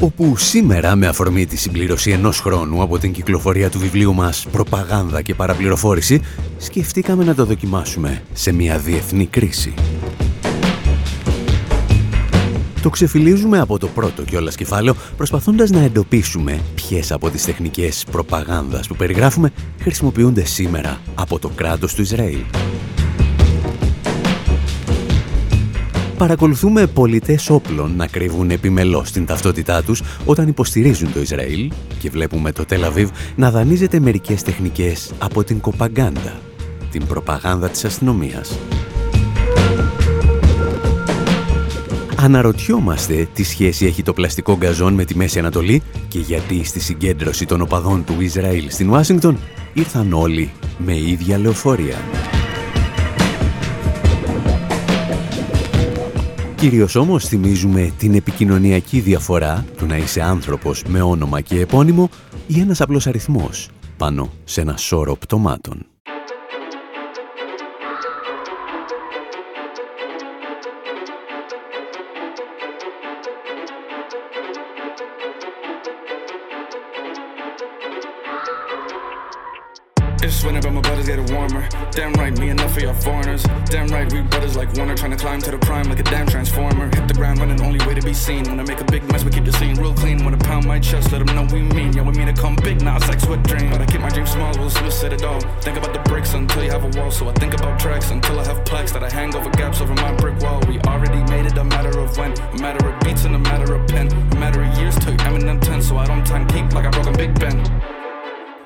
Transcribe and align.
Όπου 0.00 0.36
σήμερα 0.36 0.96
με 0.96 1.06
αφορμή 1.06 1.46
τη 1.46 1.56
συμπλήρωση 1.56 2.10
ενός 2.10 2.40
χρόνου 2.40 2.82
από 2.82 2.98
την 2.98 3.12
κυκλοφορία 3.12 3.70
του 3.70 3.78
βιβλίου 3.78 4.14
μας 4.14 4.46
«Προπαγάνδα 4.52 5.22
και 5.22 5.34
παραπληροφόρηση» 5.34 6.20
σκεφτήκαμε 6.58 7.24
να 7.24 7.34
το 7.34 7.44
δοκιμάσουμε 7.44 8.22
σε 8.32 8.52
μια 8.52 8.78
διεθνή 8.78 9.26
κρίση. 9.26 9.74
Το 12.82 12.90
ξεφυλίζουμε 12.90 13.58
από 13.58 13.78
το 13.78 13.86
πρώτο 13.86 14.22
κιόλας 14.22 14.56
κεφάλαιο 14.56 14.94
προσπαθώντας 15.16 15.70
να 15.70 15.80
εντοπίσουμε 15.80 16.60
ποιες 16.74 17.12
από 17.12 17.30
τις 17.30 17.44
τεχνικές 17.44 18.04
προπαγάνδας 18.10 18.86
που 18.86 18.96
περιγράφουμε 18.96 19.52
χρησιμοποιούνται 19.80 20.44
σήμερα 20.44 21.00
από 21.14 21.38
το 21.38 21.48
κράτος 21.48 21.94
του 21.94 22.02
Ισραήλ. 22.02 22.40
Παρακολουθούμε 26.20 26.86
πολιτές 26.86 27.50
όπλων 27.50 27.96
να 27.96 28.06
κρύβουν 28.06 28.50
επιμελώς 28.50 29.10
την 29.10 29.26
ταυτότητά 29.26 29.82
τους 29.82 30.02
όταν 30.24 30.48
υποστηρίζουν 30.48 31.12
το 31.12 31.20
Ισραήλ 31.20 31.72
και 31.98 32.10
βλέπουμε 32.10 32.52
το 32.52 32.64
Τελαβίβ 32.64 33.10
να 33.36 33.50
δανείζεται 33.50 34.00
μερικές 34.00 34.42
τεχνικές 34.42 35.12
από 35.18 35.44
την 35.44 35.60
κοπαγκάντα, 35.60 36.40
την 36.90 37.06
προπαγάνδα 37.06 37.68
της 37.68 37.84
αστυνομίας. 37.84 38.58
Αναρωτιόμαστε 42.16 43.28
τι 43.34 43.42
σχέση 43.42 43.86
έχει 43.86 44.02
το 44.02 44.12
πλαστικό 44.12 44.56
γκαζόν 44.56 44.94
με 44.94 45.04
τη 45.04 45.16
Μέση 45.16 45.38
Ανατολή 45.38 45.82
και 46.08 46.18
γιατί 46.18 46.64
στη 46.64 46.80
συγκέντρωση 46.80 47.46
των 47.46 47.60
οπαδών 47.60 48.04
του 48.04 48.16
Ισραήλ 48.18 48.70
στην 48.70 48.90
Ουάσιγκτον 48.90 49.38
ήρθαν 49.72 50.12
όλοι 50.12 50.50
με 50.78 50.96
ίδια 50.96 51.38
λεωφορεία. 51.38 51.96
Κυρίως 56.60 56.94
όμως 56.94 57.28
θυμίζουμε 57.28 57.92
την 57.98 58.14
επικοινωνιακή 58.14 59.00
διαφορά 59.00 59.64
του 59.76 59.86
να 59.86 59.96
είσαι 59.96 60.22
άνθρωπος 60.22 60.82
με 60.88 61.02
όνομα 61.02 61.40
και 61.40 61.60
επώνυμο 61.60 62.10
ή 62.46 62.60
ένας 62.60 62.80
απλός 62.80 63.06
αριθμός 63.06 63.68
πάνω 63.96 64.30
σε 64.44 64.60
ένα 64.60 64.76
σώρο 64.76 65.16
πτωμάτων. 65.16 65.86
It's 80.22 80.44
winter, 80.44 80.60
but 80.60 80.72
my 80.72 80.82
body's 80.88 81.08
getting 81.10 81.28
warmer. 81.34 81.64
Damn 81.96 82.12
right, 82.20 82.34
me 82.40 82.50
enough 82.50 82.72
for 82.74 82.80
y'all 82.84 83.00
foreigners. 83.06 83.49
Damn 83.69 83.87
right, 83.87 84.11
we 84.13 84.21
brothers 84.21 84.55
like 84.55 84.73
Warner 84.75 84.95
trying 84.95 85.11
to 85.11 85.17
climb 85.17 85.41
to 85.41 85.51
the 85.51 85.57
prime 85.57 85.87
like 85.89 85.99
a 85.99 86.03
damn 86.03 86.27
transformer. 86.27 86.85
Hit 86.95 87.07
the 87.07 87.13
ground 87.13 87.39
running, 87.39 87.59
only 87.61 87.85
way 87.85 87.93
to 87.93 88.01
be 88.01 88.13
seen. 88.13 88.43
When 88.49 88.59
I 88.59 88.63
make 88.63 88.79
a 88.79 88.85
big 88.85 89.03
mess, 89.11 89.23
we 89.23 89.31
keep 89.31 89.45
the 89.45 89.53
scene 89.53 89.75
real 89.75 89.93
clean. 89.93 90.23
Wanna 90.23 90.37
pound 90.37 90.65
my 90.65 90.79
chest, 90.79 91.11
let 91.11 91.25
them 91.25 91.35
know 91.35 91.45
we 91.53 91.61
mean. 91.61 91.91
Yeah, 91.93 92.03
we 92.03 92.13
mean 92.13 92.27
to 92.33 92.41
come 92.41 92.55
big, 92.67 92.81
not 92.81 93.01
sex 93.01 93.25
with 93.25 93.41
dream. 93.43 93.71
But 93.71 93.81
I 93.81 93.85
keep 93.85 94.01
my 94.01 94.09
dreams 94.09 94.31
small, 94.31 94.51
Will 94.59 94.69
Smith 94.69 94.93
said 94.93 95.13
it 95.13 95.23
all. 95.23 95.41
Think 95.65 95.77
about 95.77 95.93
the 95.93 96.03
bricks 96.09 96.33
until 96.33 96.63
you 96.63 96.71
have 96.71 96.83
a 96.83 96.91
wall. 96.99 97.11
So 97.11 97.27
I 97.27 97.33
think 97.33 97.53
about 97.53 97.79
tracks 97.79 98.11
until 98.11 98.39
I 98.39 98.45
have 98.45 98.63
plaques 98.65 98.91
that 98.91 99.03
I 99.03 99.09
hang 99.09 99.35
over 99.35 99.49
gaps 99.51 99.81
over 99.81 99.95
my 99.95 100.11
brick 100.15 100.39
wall. 100.43 100.61
We 100.67 100.79
already 100.91 101.21
made 101.33 101.45
it 101.45 101.57
a 101.57 101.63
matter 101.63 101.99
of 101.99 102.17
when, 102.17 102.31
a 102.55 102.59
matter 102.61 102.87
of 102.89 102.99
beats 103.01 103.25
and 103.25 103.35
a 103.35 103.39
matter 103.39 103.73
of 103.75 103.87
pen. 103.87 104.07
A 104.35 104.35
matter 104.43 104.61
of 104.63 104.77
years 104.77 104.95
till 104.99 105.15
Eminem 105.27 105.59
10, 105.59 105.81
so 105.81 105.97
I 105.97 106.05
don't 106.05 106.25
time 106.25 106.45
keep 106.47 106.73
like 106.73 106.85
I 106.85 106.89
broke 106.89 107.07
a 107.07 107.17
Big 107.17 107.33
Ben. 107.39 107.57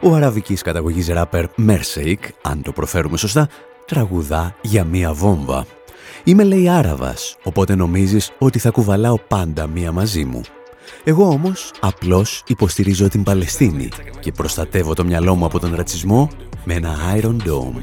Ο 0.01 0.13
αραβικής 0.13 0.61
καταγωγής 0.61 1.07
ράπερ 1.07 1.45
Merseik, 1.57 2.17
αν 2.41 2.61
το 2.61 2.71
προφέρουμε 2.71 3.17
σωστά, 3.17 3.49
τραγουδά 3.86 4.54
για 4.62 4.84
μία 4.84 5.12
βόμβα. 5.12 5.66
Είμαι 6.24 6.44
λέει 6.44 6.68
Άραβας, 6.68 7.36
οπότε 7.42 7.74
νομίζεις 7.74 8.30
ότι 8.38 8.58
θα 8.58 8.70
κουβαλάω 8.70 9.18
πάντα 9.18 9.66
μία 9.66 9.92
μαζί 9.92 10.24
μου. 10.24 10.40
Εγώ 11.04 11.28
όμως 11.28 11.72
απλώς 11.80 12.42
υποστηρίζω 12.46 13.08
την 13.08 13.22
Παλαιστίνη 13.22 13.88
και 14.20 14.32
προστατεύω 14.32 14.94
το 14.94 15.04
μυαλό 15.04 15.34
μου 15.34 15.44
από 15.44 15.58
τον 15.58 15.74
ρατσισμό 15.74 16.28
με 16.64 16.74
ένα 16.74 16.96
Iron 17.16 17.36
Dome. 17.48 17.78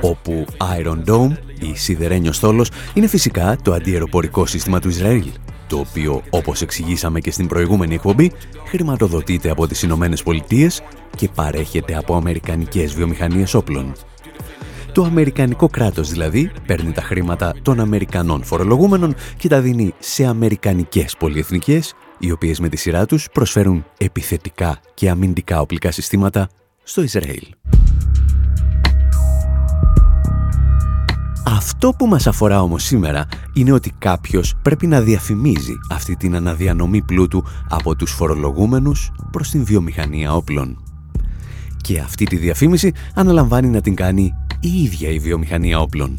Όπου 0.00 0.44
Iron 0.80 1.10
Dome, 1.10 1.36
η 1.58 1.74
σιδερένιος 1.74 2.36
στόλος, 2.36 2.70
είναι 2.94 3.06
φυσικά 3.06 3.56
το 3.62 3.72
αντιεροπορικό 3.72 4.46
σύστημα 4.46 4.80
του 4.80 4.88
Ισραήλ 4.88 5.26
το 5.66 5.78
οποίο, 5.78 6.22
όπως 6.30 6.62
εξηγήσαμε 6.62 7.20
και 7.20 7.30
στην 7.30 7.46
προηγούμενη 7.46 7.94
εκπομπή, 7.94 8.32
χρηματοδοτείται 8.66 9.50
από 9.50 9.66
τις 9.66 9.82
Ηνωμένες 9.82 10.22
Πολιτείες 10.22 10.82
και 11.16 11.28
παρέχεται 11.34 11.96
από 11.96 12.16
αμερικανικές 12.16 12.94
βιομηχανίες 12.94 13.54
όπλων. 13.54 13.92
Το 14.92 15.04
αμερικανικό 15.04 15.68
κράτος 15.68 16.10
δηλαδή 16.10 16.50
παίρνει 16.66 16.92
τα 16.92 17.02
χρήματα 17.02 17.54
των 17.62 17.80
Αμερικανών 17.80 18.44
φορολογούμενων 18.44 19.14
και 19.36 19.48
τα 19.48 19.60
δίνει 19.60 19.94
σε 19.98 20.24
αμερικανικές 20.24 21.16
πολυεθνικές, 21.18 21.94
οι 22.18 22.30
οποίες 22.30 22.60
με 22.60 22.68
τη 22.68 22.76
σειρά 22.76 23.06
τους 23.06 23.28
προσφέρουν 23.32 23.84
επιθετικά 23.98 24.80
και 24.94 25.10
αμυντικά 25.10 25.60
οπλικά 25.60 25.90
συστήματα 25.90 26.48
στο 26.82 27.02
Ισραήλ. 27.02 27.46
Αυτό 31.48 31.92
που 31.98 32.06
μας 32.06 32.26
αφορά 32.26 32.62
όμως 32.62 32.82
σήμερα 32.82 33.26
είναι 33.52 33.72
ότι 33.72 33.92
κάποιος 33.98 34.54
πρέπει 34.62 34.86
να 34.86 35.00
διαφημίζει 35.00 35.72
αυτή 35.90 36.16
την 36.16 36.36
αναδιανομή 36.36 37.02
πλούτου 37.02 37.44
από 37.68 37.96
τους 37.96 38.10
φορολογούμενους 38.10 39.12
προς 39.30 39.50
την 39.50 39.64
βιομηχανία 39.64 40.34
όπλων. 40.34 40.82
Και 41.76 41.98
αυτή 41.98 42.24
τη 42.24 42.36
διαφήμιση 42.36 42.92
αναλαμβάνει 43.14 43.68
να 43.68 43.80
την 43.80 43.94
κάνει 43.94 44.34
η 44.60 44.82
ίδια 44.82 45.10
η 45.10 45.18
βιομηχανία 45.18 45.80
όπλων. 45.80 46.18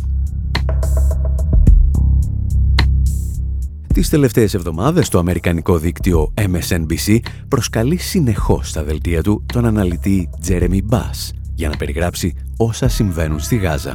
Τις 3.93 4.09
τελευταίες 4.09 4.53
εβδομάδες 4.53 5.09
το 5.09 5.19
αμερικανικό 5.19 5.77
δίκτυο 5.77 6.33
MSNBC 6.35 7.19
προσκαλεί 7.47 7.97
συνεχώς 7.97 8.69
στα 8.69 8.83
δελτία 8.83 9.23
του 9.23 9.45
τον 9.53 9.65
αναλυτή 9.65 10.29
Jeremy 10.47 10.79
Bass 10.89 11.31
για 11.53 11.69
να 11.69 11.77
περιγράψει 11.77 12.33
όσα 12.57 12.87
συμβαίνουν 12.87 13.39
στη 13.39 13.55
Γάζα. 13.55 13.93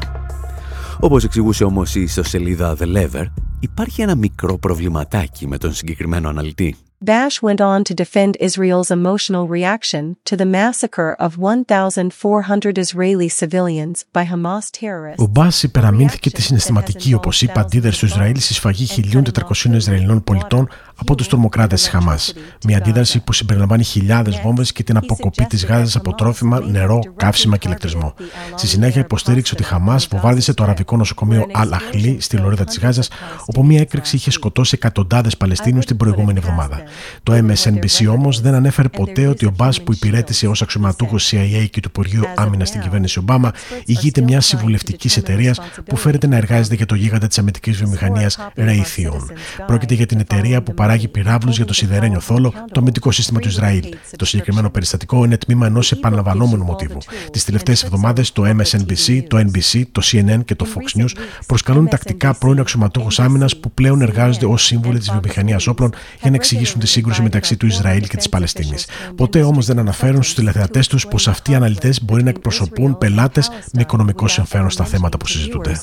Όπως 1.00 1.24
εξηγούσε 1.24 1.64
όμως 1.64 1.94
η 1.94 2.00
ιστοσελίδα 2.00 2.76
The 2.80 2.96
Lever, 2.96 3.24
υπάρχει 3.60 4.02
ένα 4.02 4.14
μικρό 4.14 4.58
προβληματάκι 4.58 5.48
με 5.48 5.58
τον 5.58 5.74
συγκεκριμένο 5.74 6.28
αναλυτή. 6.28 6.76
Bash 7.04 7.42
went 7.42 7.60
on 7.60 7.82
to 7.82 7.94
defend 7.94 8.36
Israel's 8.38 8.90
emotional 8.90 9.48
reaction 9.48 10.16
to 10.24 10.36
the 10.36 10.44
massacre 10.44 11.16
of 11.18 11.36
1,400 11.36 12.78
Israeli 12.78 13.28
civilians 13.28 14.04
by 14.12 14.22
Hamas 14.22 14.70
terrorists. 14.70 15.18
Ο 15.18 15.26
Μπάς 15.26 15.62
υπεραμείνθηκε 15.62 16.30
τη 16.30 16.42
συναισθηματική, 16.42 17.14
όπως 17.14 17.42
είπα, 17.42 17.60
αντίδραση 17.60 18.00
του 18.00 18.06
Ισραήλ 18.06 18.40
στη 18.40 18.54
σφαγή 18.54 18.86
1.400 19.12 19.74
Ισραηλινών 19.74 20.24
πολιτών 20.24 20.68
από 21.02 21.14
τους 21.14 21.28
τρομοκράτες 21.28 21.80
της 21.80 21.90
Χαμάς. 21.90 22.34
Μια 22.64 22.76
αντίδραση 22.76 23.20
που 23.20 23.32
συμπεριλαμβάνει 23.32 23.82
χιλιάδες 23.84 24.40
βόμβες 24.40 24.72
και 24.72 24.82
την 24.82 24.96
αποκοπή 24.96 25.44
της 25.44 25.66
Γάζας 25.66 25.96
από 25.96 26.14
τρόφιμα, 26.14 26.60
νερό, 26.60 26.98
καύσιμα 27.16 27.56
και 27.56 27.66
ηλεκτρισμό. 27.68 28.14
Στη 28.54 28.66
συνέχεια 28.66 29.00
υποστήριξε 29.00 29.54
ότι 29.54 29.62
η 29.62 29.66
Χαμάς 29.66 30.06
βομβάρδισε 30.06 30.54
το 30.54 30.62
αραβικό 30.62 30.96
νοσοκομείο 30.96 31.46
Al-Ahli 31.54 32.16
στη 32.18 32.36
λωρίδα 32.36 32.64
της 32.64 32.78
Γάζας, 32.78 33.08
όπου 33.46 33.64
μια 33.64 33.80
έκρηξη 33.80 34.16
είχε 34.16 34.30
σκοτώσει 34.30 34.74
εκατοντάδες 34.74 35.36
Παλαιστίνου 35.36 35.78
την 35.78 35.96
προηγούμενη 35.96 36.38
εβδομάδα. 36.38 36.82
Το 37.22 37.32
MSNBC 37.32 38.06
όμως 38.10 38.40
δεν 38.40 38.54
ανέφερε 38.54 38.88
ποτέ 38.88 39.26
ότι 39.26 39.46
ο 39.46 39.52
Μπάς 39.56 39.82
που 39.82 39.92
υπηρέτησε 39.92 40.46
ως 40.46 40.62
αξιωματούχος 40.62 41.32
CIA 41.32 41.66
και 41.70 41.80
του 41.80 41.88
Υπουργείου 41.88 42.22
Άμυνας 42.36 42.68
στην 42.68 42.80
κυβέρνηση 42.80 43.18
Ομπάμα 43.18 43.52
ηγείται 43.84 44.20
μιας 44.20 44.46
συμβουλευτικής 44.46 45.16
εταιρείας 45.16 45.60
που 45.84 45.96
φέρεται 45.96 46.26
να 46.26 46.36
εργάζεται 46.36 46.74
για 46.74 46.86
το 46.86 46.94
γίγαντα 46.94 47.26
της 47.26 47.38
αμυντικής 47.38 47.76
βιομηχανίας 47.76 48.38
Raytheon. 48.56 49.26
Πρόκειται 49.66 49.94
για 49.94 50.06
την 50.06 50.20
εταιρεία 50.20 50.62
που 50.62 50.74
παράγει 50.74 50.90
πυράβλους 50.98 51.56
για 51.56 51.64
το 51.64 51.74
σιδερένιο 51.74 52.20
θόλο, 52.20 52.50
το 52.72 52.80
αμυντικό 52.80 53.10
σύστημα 53.10 53.40
του 53.40 53.48
Ισραήλ. 53.48 53.84
Το 54.16 54.24
συγκεκριμένο 54.24 54.70
περιστατικό 54.70 55.24
είναι 55.24 55.36
τμήμα 55.36 55.66
ενός 55.66 55.92
επαναλαμβανόμενου 55.92 56.64
μοτίβου. 56.64 56.98
Τις 57.30 57.44
τελευταίες 57.44 57.82
εβδομάδες 57.82 58.32
το 58.32 58.42
MSNBC, 58.46 59.22
το 59.28 59.38
NBC, 59.38 59.82
το 59.92 60.02
CNN 60.04 60.44
και 60.44 60.54
το 60.54 60.66
Fox 60.74 61.00
News 61.00 61.10
προσκαλούν 61.46 61.88
τακτικά 61.88 62.34
πρώην 62.34 62.60
αξιωματούχους 62.60 63.20
άμυνας 63.20 63.56
που 63.56 63.70
πλέον 63.70 64.00
εργάζονται 64.00 64.46
ως 64.46 64.64
σύμβουλοι 64.64 64.98
της 64.98 65.10
βιομηχανίας 65.10 65.66
όπλων 65.66 65.94
για 66.20 66.30
να 66.30 66.36
εξηγήσουν 66.36 66.80
τη 66.80 66.86
σύγκρουση 66.86 67.22
μεταξύ 67.22 67.56
του 67.56 67.66
Ισραήλ 67.66 68.06
και 68.06 68.16
της 68.16 68.28
Παλαιστίνης. 68.28 68.86
Ποτέ 69.16 69.42
όμως 69.42 69.66
δεν 69.66 69.78
αναφέρουν 69.78 70.22
στους 70.22 70.34
τηλεθεατές 70.34 70.86
τους 70.86 71.06
πως 71.06 71.28
αυτοί 71.28 71.50
οι 71.50 71.54
αναλυτές 71.54 72.04
μπορεί 72.04 72.22
να 72.22 72.30
εκπροσωπούν 72.30 72.98
πελάτες 72.98 73.50
με 73.72 73.80
οικονομικό 73.80 74.28
συμφέρον 74.28 74.70
στα 74.70 74.84
θέματα 74.84 75.16
που 75.16 75.26
συζητούνται. 75.26 75.80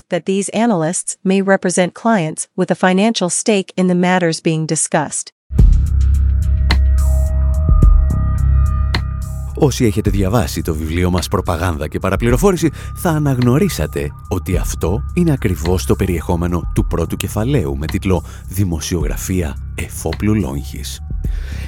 Όσοι 9.62 9.86
έχετε 9.86 10.10
διαβάσει 10.10 10.62
το 10.62 10.76
βιβλίο 10.76 11.10
μας 11.10 11.28
«Προπαγάνδα 11.28 11.88
και 11.88 12.00
παραπληροφόρηση» 12.00 12.70
θα 12.96 13.10
αναγνωρίσατε 13.10 14.12
ότι 14.30 14.58
αυτό 14.58 15.04
είναι 15.14 15.32
ακριβώς 15.32 15.86
το 15.86 15.96
περιεχόμενο 15.96 16.72
του 16.74 16.88
πρώτου 16.88 17.16
κεφαλαίου 17.16 17.78
με 17.78 17.86
τίτλο 17.86 18.24
«Δημοσιογραφία 18.48 19.56
εφόπλου 19.76 20.36
λόγχης». 20.36 21.02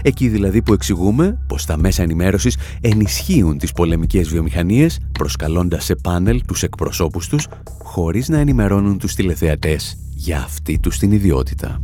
Εκεί 0.01 0.27
δηλαδή 0.27 0.61
που 0.61 0.73
εξηγούμε 0.73 1.39
πως 1.47 1.65
τα 1.65 1.77
μέσα 1.77 2.03
ενημέρωσης 2.03 2.57
ενισχύουν 2.81 3.57
τις 3.57 3.71
πολεμικές 3.71 4.29
βιομηχανίες 4.29 4.99
προσκαλώντας 5.11 5.85
σε 5.85 5.95
πάνελ 5.95 6.41
τους 6.45 6.63
εκπροσώπους 6.63 7.27
τους 7.27 7.47
χωρίς 7.83 8.29
να 8.29 8.39
ενημερώνουν 8.39 8.97
τους 8.97 9.15
τηλεθεατές 9.15 9.97
για 10.15 10.37
αυτή 10.37 10.79
τους 10.79 10.97
την 10.97 11.11
ιδιότητα. 11.11 11.81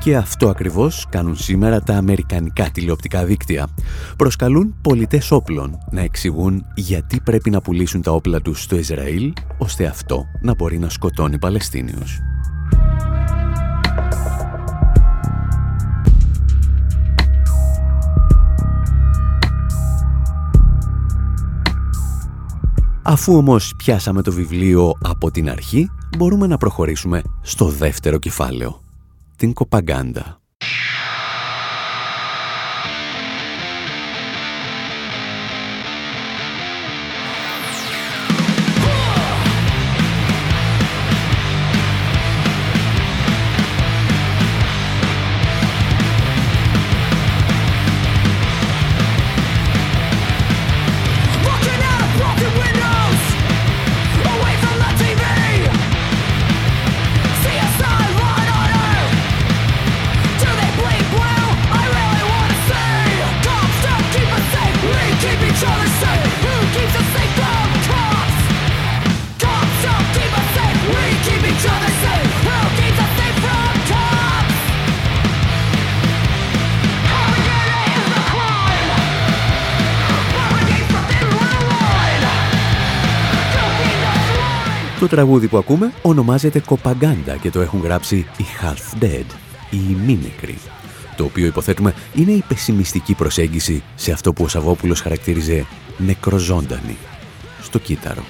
Και 0.00 0.16
αυτό 0.16 0.48
ακριβώς 0.48 1.06
κάνουν 1.08 1.36
σήμερα 1.36 1.80
τα 1.80 1.96
αμερικανικά 1.96 2.70
τηλεοπτικά 2.70 3.24
δίκτυα. 3.24 3.68
Προσκαλούν 4.16 4.74
πολιτές 4.82 5.30
όπλων 5.30 5.78
να 5.90 6.00
εξηγούν 6.00 6.64
γιατί 6.74 7.20
πρέπει 7.20 7.50
να 7.50 7.60
πουλήσουν 7.60 8.02
τα 8.02 8.12
όπλα 8.12 8.40
τους 8.40 8.62
στο 8.62 8.76
Ισραήλ, 8.76 9.32
ώστε 9.58 9.86
αυτό 9.86 10.24
να 10.40 10.54
μπορεί 10.54 10.78
να 10.78 10.88
σκοτώνει 10.88 11.38
Παλαιστίνιους. 11.38 12.18
Αφού 23.02 23.36
όμως 23.36 23.74
πιάσαμε 23.76 24.22
το 24.22 24.32
βιβλίο 24.32 24.92
από 25.02 25.30
την 25.30 25.50
αρχή, 25.50 25.90
μπορούμε 26.18 26.46
να 26.46 26.56
προχωρήσουμε 26.56 27.22
στο 27.40 27.68
δεύτερο 27.68 28.18
κεφάλαιο 28.18 28.79
την 29.40 29.52
Το 85.00 85.08
τραγούδι 85.08 85.48
που 85.48 85.56
ακούμε 85.56 85.92
ονομάζεται 86.02 86.60
Κοπαγκάντα 86.60 87.36
και 87.36 87.50
το 87.50 87.60
έχουν 87.60 87.80
γράψει 87.80 88.16
οι 88.16 88.44
Half 88.62 89.02
Dead, 89.04 89.24
οι 89.70 89.96
Μίμικροι, 90.06 90.58
το 91.16 91.24
οποίο 91.24 91.46
υποθέτουμε 91.46 91.94
είναι 92.14 92.30
η 92.30 92.44
πεσημιστική 92.48 93.14
προσέγγιση 93.14 93.82
σε 93.94 94.12
αυτό 94.12 94.32
που 94.32 94.44
ο 94.44 94.48
Σαββόπουλος 94.48 95.00
χαρακτήριζε 95.00 95.66
νεκροζώντανη, 95.96 96.96
στο 97.62 97.78
κύτταρο. 97.78 98.22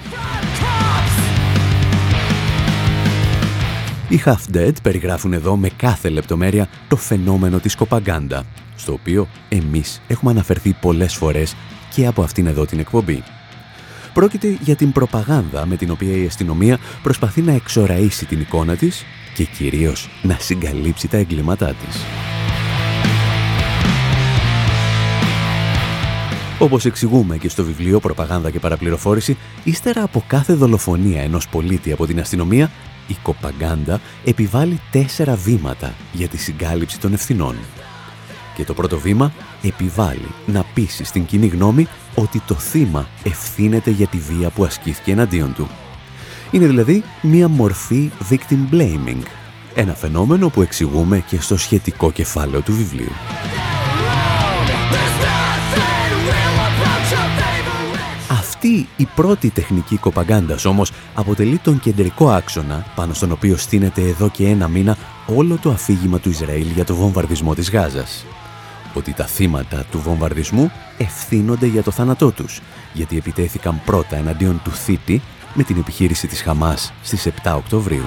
Οι 4.09 4.21
Half 4.25 4.55
Dead 4.55 4.73
περιγράφουν 4.83 5.33
εδώ 5.33 5.55
με 5.55 5.69
κάθε 5.69 6.09
λεπτομέρεια 6.09 6.67
το 6.87 6.95
φαινόμενο 6.95 7.59
της 7.59 7.75
κοπαγκάντα, 7.75 8.43
στο 8.75 8.93
οποίο 8.93 9.27
εμείς 9.49 10.01
έχουμε 10.07 10.31
αναφερθεί 10.31 10.73
πολλές 10.81 11.15
φορές 11.15 11.55
και 11.93 12.07
από 12.07 12.23
αυτήν 12.23 12.47
εδώ 12.47 12.65
την 12.65 12.79
εκπομπή. 12.79 13.23
Πρόκειται 14.13 14.57
για 14.61 14.75
την 14.75 14.91
προπαγάνδα 14.91 15.65
με 15.65 15.75
την 15.75 15.91
οποία 15.91 16.17
η 16.17 16.25
αστυνομία 16.25 16.79
προσπαθεί 17.03 17.41
να 17.41 17.53
εξοραίσει 17.53 18.25
την 18.25 18.39
εικόνα 18.39 18.75
της 18.75 19.05
και 19.33 19.43
κυρίως 19.43 20.09
να 20.21 20.37
συγκαλύψει 20.39 21.07
τα 21.07 21.17
εγκλήματά 21.17 21.67
της. 21.67 22.01
Όπως 26.59 26.85
εξηγούμε 26.85 27.37
και 27.37 27.49
στο 27.49 27.63
βιβλίο 27.63 27.99
«Προπαγάνδα 27.99 28.49
και 28.49 28.59
παραπληροφόρηση», 28.59 29.37
ύστερα 29.63 30.03
από 30.03 30.23
κάθε 30.27 30.53
δολοφονία 30.53 31.21
ενός 31.21 31.47
πολίτη 31.47 31.91
από 31.91 32.05
την 32.05 32.19
αστυνομία, 32.19 32.71
η 33.07 33.15
κοπαγκάντα 33.21 33.99
επιβάλλει 34.25 34.79
τέσσερα 34.91 35.35
βήματα 35.35 35.93
για 36.13 36.27
τη 36.27 36.37
συγκάλυψη 36.37 36.99
των 36.99 37.13
ευθυνών. 37.13 37.55
Και 38.55 38.63
το 38.63 38.73
πρώτο 38.73 38.99
βήμα 38.99 39.33
επιβάλλει 39.61 40.27
να 40.45 40.65
πείσει 40.73 41.03
στην 41.03 41.25
κοινή 41.25 41.47
γνώμη 41.47 41.87
ότι 42.15 42.41
το 42.47 42.55
θύμα 42.55 43.07
ευθύνεται 43.23 43.89
για 43.89 44.07
τη 44.07 44.17
βία 44.17 44.49
που 44.49 44.63
ασκήθηκε 44.63 45.11
εναντίον 45.11 45.53
του. 45.53 45.67
Είναι 46.51 46.65
δηλαδή 46.65 47.03
μία 47.21 47.47
μορφή 47.47 48.11
victim 48.29 48.73
blaming, 48.73 49.21
ένα 49.75 49.93
φαινόμενο 49.93 50.49
που 50.49 50.61
εξηγούμε 50.61 51.23
και 51.27 51.41
στο 51.41 51.57
σχετικό 51.57 52.11
κεφάλαιο 52.11 52.61
του 52.61 52.73
βιβλίου. 52.73 53.11
Αυτή 58.29 58.87
η 58.97 59.07
πρώτη 59.15 59.49
τεχνική 59.49 59.97
κοπαγκάντας 59.97 60.65
όμως 60.65 60.91
αποτελεί 61.13 61.57
τον 61.57 61.79
κεντρικό 61.79 62.29
άξονα 62.29 62.85
πάνω 62.95 63.13
στον 63.13 63.31
οποίο 63.31 63.57
στείνεται 63.57 64.01
εδώ 64.01 64.29
και 64.29 64.47
ένα 64.47 64.67
μήνα 64.67 64.97
όλο 65.35 65.57
το 65.61 65.69
αφήγημα 65.69 66.19
του 66.19 66.29
Ισραήλ 66.29 66.67
για 66.67 66.85
το 66.85 66.95
βομβαρδισμό 66.95 67.55
της 67.55 67.71
Γάζας 67.71 68.25
ότι 68.93 69.13
τα 69.13 69.25
θύματα 69.25 69.85
του 69.91 69.99
βομβαρδισμού 69.99 70.71
ευθύνονται 70.97 71.65
για 71.65 71.83
το 71.83 71.91
θάνατό 71.91 72.31
τους, 72.31 72.61
γιατί 72.93 73.17
επιτέθηκαν 73.17 73.81
πρώτα 73.85 74.15
εναντίον 74.15 74.61
του 74.63 74.71
θήτη 74.71 75.21
με 75.53 75.63
την 75.63 75.77
επιχείρηση 75.77 76.27
της 76.27 76.41
Χαμάς 76.41 76.93
στις 77.03 77.27
7 77.43 77.55
Οκτωβρίου. 77.55 78.05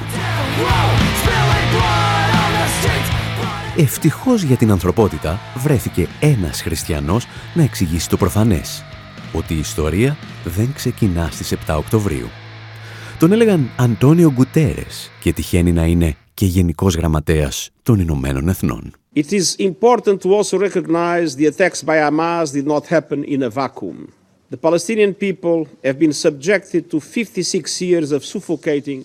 Ευτυχώς 3.77 4.43
για 4.43 4.57
την 4.57 4.71
ανθρωπότητα 4.71 5.41
βρέθηκε 5.57 6.09
ένας 6.21 6.63
χριστιανός 6.63 7.27
να 7.55 7.63
εξηγήσει 7.63 8.09
το 8.09 8.17
προφανές, 8.17 8.85
ότι 9.33 9.55
η 9.55 9.58
ιστορία 9.58 10.17
δεν 10.44 10.73
ξεκινά 10.75 11.29
στις 11.32 11.53
7 11.53 11.77
Οκτωβρίου. 11.77 12.29
Τον 13.19 13.32
έλεγαν 13.32 13.70
Αντώνιο 13.77 14.32
Γκουτέρες 14.32 15.11
και 15.20 15.32
τυχαίνει 15.32 15.73
να 15.73 15.85
είναι 15.85 16.17
και 16.35 16.47
Γενικός 16.47 16.94
Γραμματέας 16.94 17.70
των 17.82 18.01
Ηνωμένων 18.01 18.49
Εθνών. 18.49 18.93
It 19.17 19.33
is 19.33 19.55
important 19.61 20.23
to 20.23 20.35
also 20.35 20.59
recognize 20.59 21.37
the 21.37 21.47
attacks 21.47 21.85
by 21.85 21.99
Hamas 21.99 22.53
did 22.53 22.67
not 22.67 22.87
happen 22.87 23.23
in 23.23 23.44
a 23.44 23.49
vacuum. 23.49 24.13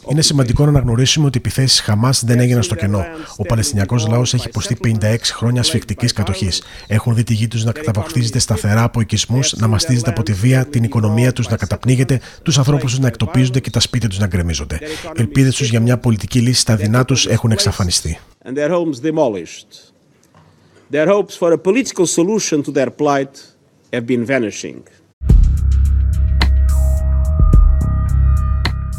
Είναι 0.10 0.22
σημαντικό 0.22 0.64
να 0.64 0.70
αναγνωρίσουμε 0.70 1.26
ότι 1.26 1.38
οι 1.38 1.42
επιθέσεις 1.46 1.80
Χαμάς 1.80 2.24
δεν 2.26 2.40
έγιναν 2.40 2.64
στο 2.64 2.76
κενό. 2.76 3.06
Ο 3.38 3.44
Παλαιστινιακός 3.44 4.08
λαός 4.08 4.34
έχει 4.34 4.48
υποστεί 4.48 4.78
56 4.84 5.16
χρόνια 5.24 5.62
ασφικτικής 5.62 6.14
κατοχής. 6.14 6.64
Έχουν 6.88 7.16
δει 7.16 7.24
τη 7.24 7.34
γη 7.34 7.48
τους 7.48 7.64
να 7.64 7.72
καταβαχθίζεται 7.72 8.40
σταθερά 8.40 8.84
από 8.84 9.02
οικισμούς, 9.02 9.54
να 9.54 9.68
μαστίζεται 9.68 10.10
από 10.10 10.24
τη 10.24 10.34
βία, 10.34 10.66
την 10.66 10.84
οικονομία 10.84 11.34
τους 11.34 11.48
να 11.48 11.58
καταπνίγεται, 11.58 12.20
τους 12.44 12.58
ανθρώπους 12.58 12.92
τους 12.92 13.00
να 13.00 13.08
εκτοπίζονται 13.08 13.60
και 13.60 13.70
τα 13.70 13.80
σπίτια 13.80 14.10
τους 14.10 14.20
να 14.20 14.28
γκρεμίζονται. 14.28 14.80
Οι 15.16 15.22
ελπίδες 15.22 15.56
τους 15.56 15.70
για 15.70 15.80
μια 15.80 15.98
πολιτική 15.98 16.40
λύση 16.40 16.60
στα 16.60 16.76
δεινά 16.76 17.06
τους 17.06 17.28
έχουν 17.28 17.52
εξαφανιστεί. 17.52 18.20
Their 18.56 18.72
hopes 20.92 21.36
for 21.38 21.54
a 21.54 21.58
political 21.58 22.06
solution 22.06 22.64
to 22.64 22.72
their 22.72 22.90
plight 22.90 23.34
have 23.94 24.06
been 24.06 24.26
vanishing. 24.26 24.82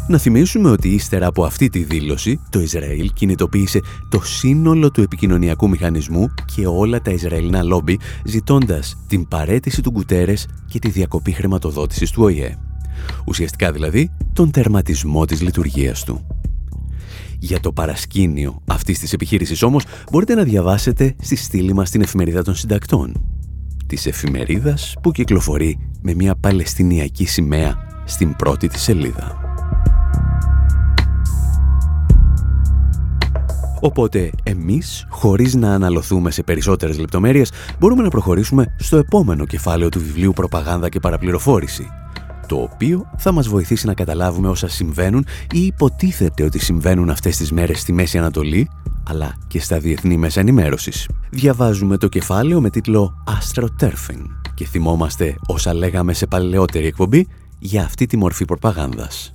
Να 0.07 0.17
θυμίσουμε 0.17 0.69
ότι 0.69 0.89
ύστερα 0.89 1.27
από 1.27 1.43
αυτή 1.43 1.69
τη 1.69 1.79
δήλωση, 1.83 2.39
το 2.49 2.59
Ισραήλ 2.59 3.11
κινητοποίησε 3.13 3.79
το 4.09 4.21
σύνολο 4.21 4.91
του 4.91 5.01
επικοινωνιακού 5.01 5.69
μηχανισμού 5.69 6.33
και 6.55 6.67
όλα 6.67 7.01
τα 7.01 7.11
Ισραηλινά 7.11 7.63
λόμπι, 7.63 7.99
ζητώντας 8.25 8.97
την 9.07 9.27
παρέτηση 9.27 9.81
του 9.81 9.89
Γκουτέρες 9.89 10.47
και 10.67 10.79
τη 10.79 10.89
διακοπή 10.89 11.31
χρηματοδότησης 11.31 12.11
του 12.11 12.23
ΟΗΕ. 12.23 12.57
Ουσιαστικά 13.25 13.71
δηλαδή, 13.71 14.11
τον 14.33 14.51
τερματισμό 14.51 15.25
της 15.25 15.41
λειτουργίας 15.41 16.03
του. 16.03 16.40
Για 17.43 17.59
το 17.59 17.71
παρασκήνιο 17.71 18.61
αυτής 18.65 18.99
της 18.99 19.13
επιχείρησης 19.13 19.63
όμως 19.63 19.83
μπορείτε 20.11 20.35
να 20.35 20.43
διαβάσετε 20.43 21.15
στη 21.21 21.35
στήλη 21.35 21.73
μας 21.73 21.89
την 21.89 22.01
εφημερίδα 22.01 22.43
των 22.43 22.55
συντακτών. 22.55 23.13
Της 23.87 24.05
εφημερίδας 24.05 24.95
που 25.01 25.11
κυκλοφορεί 25.11 25.89
με 26.01 26.13
μια 26.13 26.35
παλαιστινιακή 26.35 27.25
σημαία 27.25 27.75
στην 28.05 28.35
πρώτη 28.35 28.67
της 28.67 28.81
σελίδα. 28.81 29.37
Οπότε 33.79 34.31
εμείς, 34.43 35.05
χωρίς 35.09 35.55
να 35.55 35.73
αναλωθούμε 35.73 36.31
σε 36.31 36.43
περισσότερες 36.43 36.97
λεπτομέρειες, 36.99 37.51
μπορούμε 37.79 38.03
να 38.03 38.09
προχωρήσουμε 38.09 38.75
στο 38.79 38.97
επόμενο 38.97 39.45
κεφάλαιο 39.45 39.89
του 39.89 39.99
βιβλίου 39.99 40.33
«Προπαγάνδα 40.33 40.89
και 40.89 40.99
παραπληροφόρηση», 40.99 41.87
το 42.51 42.57
οποίο 42.57 43.09
θα 43.17 43.31
μας 43.31 43.47
βοηθήσει 43.47 43.85
να 43.85 43.93
καταλάβουμε 43.93 44.47
όσα 44.47 44.67
συμβαίνουν 44.67 45.25
ή 45.53 45.65
υποτίθεται 45.65 46.43
ότι 46.43 46.59
συμβαίνουν 46.59 47.09
αυτές 47.09 47.37
τις 47.37 47.51
μέρες 47.51 47.79
στη 47.79 47.93
Μέση 47.93 48.17
Ανατολή, 48.17 48.69
αλλά 49.07 49.35
και 49.47 49.59
στα 49.59 49.79
διεθνή 49.79 50.17
μέσα 50.17 50.39
ενημέρωσης. 50.39 51.09
Διαβάζουμε 51.29 51.97
το 51.97 52.07
κεφάλαιο 52.07 52.61
με 52.61 52.69
τίτλο 52.69 53.13
«Astroturfing» 53.27 54.25
και 54.53 54.65
θυμόμαστε 54.65 55.35
όσα 55.47 55.73
λέγαμε 55.73 56.13
σε 56.13 56.27
παλαιότερη 56.27 56.85
εκπομπή 56.85 57.27
για 57.59 57.83
αυτή 57.83 58.05
τη 58.05 58.17
μορφή 58.17 58.45
προπαγάνδας. 58.45 59.31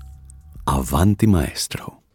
Avanti 0.65 1.27
Maestro. 1.35 2.06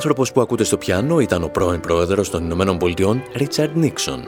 Άνθρωπος 0.00 0.32
που 0.32 0.40
ακούτε 0.40 0.64
στο 0.64 0.76
πιάνο 0.76 1.20
ήταν 1.20 1.42
ο 1.42 1.48
πρώην 1.48 1.80
πρόεδρος 1.80 2.30
των 2.30 2.44
Ηνωμένων 2.44 2.78
Πολιτειών, 2.78 3.22
Ρίτσαρντ 3.34 3.76
Νίξον. 3.76 4.24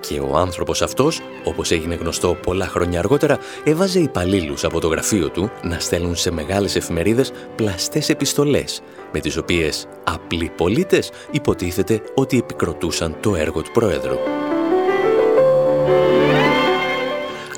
Και 0.00 0.20
ο 0.20 0.36
άνθρωπος 0.36 0.82
αυτός, 0.82 1.20
όπως 1.44 1.70
έγινε 1.70 1.94
γνωστό 1.94 2.36
πολλά 2.42 2.66
χρόνια 2.66 2.98
αργότερα, 2.98 3.38
έβαζε 3.64 3.98
υπαλλήλους 3.98 4.64
από 4.64 4.80
το 4.80 4.88
γραφείο 4.88 5.28
του 5.28 5.50
να 5.62 5.78
στέλνουν 5.78 6.16
σε 6.16 6.30
μεγάλες 6.30 6.76
εφημερίδες 6.76 7.32
πλαστές 7.56 8.08
επιστολές, 8.08 8.82
με 9.12 9.20
τις 9.20 9.36
οποίες 9.36 9.86
απλοί 10.04 10.52
πολίτες 10.56 11.10
υποτίθεται 11.30 12.02
ότι 12.14 12.38
επικροτούσαν 12.38 13.16
το 13.20 13.34
έργο 13.34 13.62
του 13.62 13.70
πρόεδρου. 13.72 14.16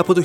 Από 0.00 0.14
το 0.14 0.22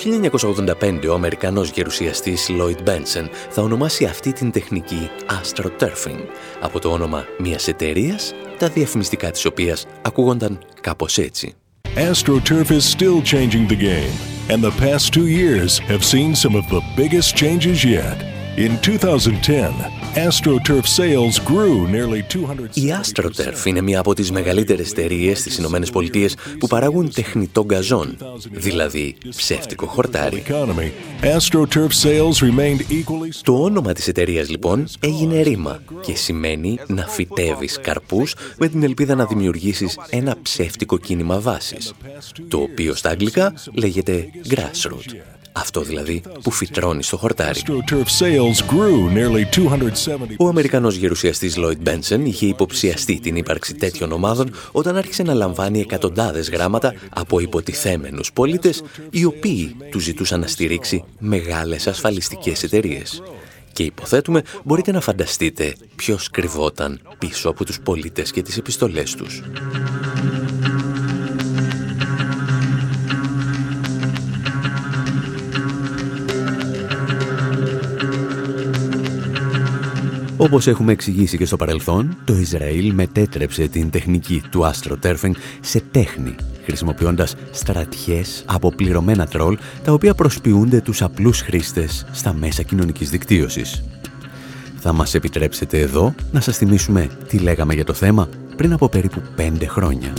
1985 0.81 1.07
ο 1.09 1.13
Αμερικανός 1.13 1.69
γερουσιαστής 1.69 2.49
Lloyd 2.49 2.89
Benson 2.89 3.29
θα 3.49 3.61
ονομάσει 3.61 4.05
αυτή 4.05 4.33
την 4.33 4.51
τεχνική 4.51 5.09
astroturfing 5.27 6.19
από 6.59 6.79
το 6.79 6.89
όνομα 6.89 7.25
μιας 7.39 7.67
εταιρείας, 7.67 8.33
τα 8.57 8.67
διαφημιστικά 8.67 9.31
της 9.31 9.45
οποίας 9.45 9.85
ακούγονταν 10.01 10.59
κάπως 10.81 11.17
έτσι. 11.17 11.53
AstroTurf 11.95 12.69
is 12.69 12.83
still 12.97 13.21
changing 13.21 13.67
the 13.67 13.79
game, 13.89 14.15
and 14.49 14.63
the 14.63 14.75
past 14.85 15.13
two 15.13 15.27
years 15.27 15.79
have 15.79 16.03
seen 16.03 16.35
some 16.35 16.55
of 16.55 16.65
the 16.69 16.81
biggest 16.97 17.35
changes 17.35 17.83
yet. 17.83 18.34
In 18.57 18.79
2010, 18.81 19.73
AstroTurf 20.15 20.85
sales 20.85 21.39
grew 21.39 21.87
nearly 21.87 22.21
200... 22.21 22.69
Η 22.73 22.93
AstroTurf 23.01 23.65
είναι 23.65 23.81
μία 23.81 23.99
από 23.99 24.13
τις 24.13 24.31
μεγαλύτερες 24.31 24.91
εταιρείες 24.91 25.39
στις 25.39 25.57
Ηνωμένες 25.57 25.89
Πολιτείες 25.89 26.35
που 26.59 26.67
παράγουν 26.67 27.13
τεχνητό 27.13 27.65
γκαζόν, 27.65 28.17
δηλαδή 28.51 29.15
ψεύτικο 29.35 29.85
χορτάρι. 29.85 30.43
Το 33.43 33.63
όνομα 33.63 33.93
της 33.93 34.07
εταιρείας 34.07 34.49
λοιπόν 34.49 34.87
έγινε 34.99 35.41
ρήμα 35.41 35.81
και 36.01 36.15
σημαίνει 36.15 36.79
να 36.87 37.07
φυτεύεις 37.07 37.79
καρπούς 37.81 38.35
με 38.57 38.67
την 38.67 38.83
ελπίδα 38.83 39.15
να 39.15 39.25
δημιουργήσεις 39.25 39.99
ένα 40.09 40.35
ψεύτικο 40.41 40.97
κίνημα 40.97 41.39
βάσης, 41.39 41.93
το 42.47 42.57
οποίο 42.57 42.95
στα 42.95 43.09
αγγλικά 43.09 43.53
λέγεται 43.73 44.29
grassroot. 44.49 45.35
Αυτό 45.57 45.81
δηλαδή 45.81 46.21
που 46.43 46.51
φυτρώνει 46.51 47.03
στο 47.03 47.17
χορτάρι. 47.17 47.61
Ο 50.37 50.47
Αμερικανός 50.47 50.95
γερουσιαστής 50.95 51.55
Lloyd 51.57 51.89
Benson 51.89 52.19
είχε 52.23 52.45
υποψιαστεί 52.45 53.19
την 53.19 53.35
ύπαρξη 53.35 53.73
τέτοιων 53.73 54.11
ομάδων 54.11 54.53
όταν 54.71 54.97
άρχισε 54.97 55.23
να 55.23 55.33
λαμβάνει 55.33 55.79
εκατοντάδες 55.79 56.49
γράμματα 56.49 56.93
από 57.09 57.39
υποτιθέμενους 57.39 58.33
πολίτες 58.33 58.83
οι 59.09 59.25
οποίοι 59.25 59.75
του 59.89 59.99
ζητούσαν 59.99 60.39
να 60.39 60.47
στηρίξει 60.47 61.03
μεγάλες 61.19 61.87
ασφαλιστικές 61.87 62.63
εταιρείες. 62.63 63.21
Και 63.71 63.83
υποθέτουμε 63.83 64.41
μπορείτε 64.63 64.91
να 64.91 65.01
φανταστείτε 65.01 65.75
ποιος 65.95 66.29
κρυβόταν 66.29 66.99
πίσω 67.17 67.49
από 67.49 67.65
τους 67.65 67.79
πολίτες 67.79 68.31
και 68.31 68.41
τις 68.41 68.57
επιστολές 68.57 69.15
τους. 69.15 69.43
Όπως 80.37 80.67
έχουμε 80.67 80.91
εξηγήσει 80.91 81.37
και 81.37 81.45
στο 81.45 81.55
παρελθόν, 81.55 82.17
το 82.25 82.33
Ισραήλ 82.33 82.93
μετέτρεψε 82.93 83.67
την 83.67 83.89
τεχνική 83.89 84.41
του 84.49 84.71
astroturfing 84.71 85.31
σε 85.61 85.81
τέχνη, 85.91 86.35
χρησιμοποιώντας 86.65 87.35
στρατιές 87.51 88.43
από 88.45 88.71
πληρωμένα 88.71 89.25
τρόλ, 89.27 89.57
τα 89.83 89.91
οποία 89.91 90.13
προσποιούνται 90.13 90.81
τους 90.81 91.01
απλούς 91.01 91.41
χρήστες 91.41 92.05
στα 92.11 92.33
μέσα 92.33 92.63
κοινωνικής 92.63 93.09
δικτύωσης. 93.09 93.83
Θα 94.79 94.93
μας 94.93 95.13
επιτρέψετε 95.13 95.79
εδώ 95.79 96.13
να 96.31 96.39
σας 96.39 96.57
θυμίσουμε 96.57 97.09
τι 97.27 97.37
λέγαμε 97.37 97.73
για 97.73 97.85
το 97.85 97.93
θέμα 97.93 98.29
πριν 98.55 98.73
από 98.73 98.89
περίπου 98.89 99.21
πέντε 99.35 99.67
χρόνια. 99.67 100.13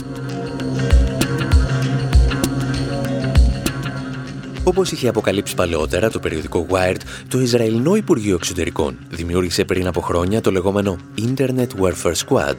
Όπως 4.67 4.91
είχε 4.91 5.07
αποκαλύψει 5.07 5.55
παλαιότερα 5.55 6.09
το 6.09 6.19
περιοδικό 6.19 6.65
Wired, 6.69 7.01
το 7.27 7.39
Ισραηλινό 7.39 7.95
Υπουργείο 7.95 8.35
Εξωτερικών 8.35 8.97
δημιούργησε 9.09 9.65
πριν 9.65 9.87
από 9.87 10.01
χρόνια 10.01 10.41
το 10.41 10.51
λεγόμενο 10.51 10.97
Internet 11.21 11.67
Warfare 11.81 12.13
Squad. 12.27 12.55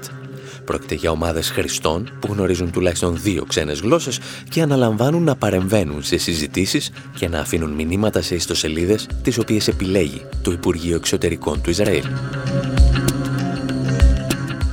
Πρόκειται 0.64 0.94
για 0.94 1.10
ομάδες 1.10 1.50
χρηστών 1.50 2.10
που 2.20 2.32
γνωρίζουν 2.32 2.70
τουλάχιστον 2.70 3.18
δύο 3.20 3.44
ξένες 3.44 3.80
γλώσσες 3.80 4.20
και 4.50 4.62
αναλαμβάνουν 4.62 5.22
να 5.22 5.36
παρεμβαίνουν 5.36 6.02
σε 6.02 6.16
συζητήσεις 6.16 6.90
και 7.16 7.28
να 7.28 7.40
αφήνουν 7.40 7.70
μηνύματα 7.70 8.22
σε 8.22 8.34
ιστοσελίδες 8.34 9.08
τις 9.22 9.38
οποίες 9.38 9.68
επιλέγει 9.68 10.22
το 10.42 10.50
Υπουργείο 10.50 10.96
Εξωτερικών 10.96 11.60
του 11.60 11.70
Ισραήλ. 11.70 12.04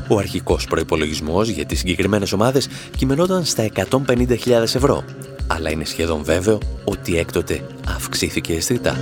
Ο 0.08 0.18
αρχικός 0.18 0.66
προϋπολογισμός 0.66 1.50
για 1.50 1.66
τις 1.66 1.80
συγκεκριμένες 1.80 2.32
ομάδες 2.32 2.68
κειμενόταν 2.98 3.46
στα 3.46 3.70
150.000 4.08 4.50
ευρώ 4.50 5.04
αλλά 5.48 5.72
είναι 5.72 5.86
σχεδόν 5.86 6.24
βέβαιο 6.24 6.58
ότι 6.84 7.18
έκτοτε 7.18 7.62
αυξήθηκε 7.88 8.54
αισθητά. 8.54 8.98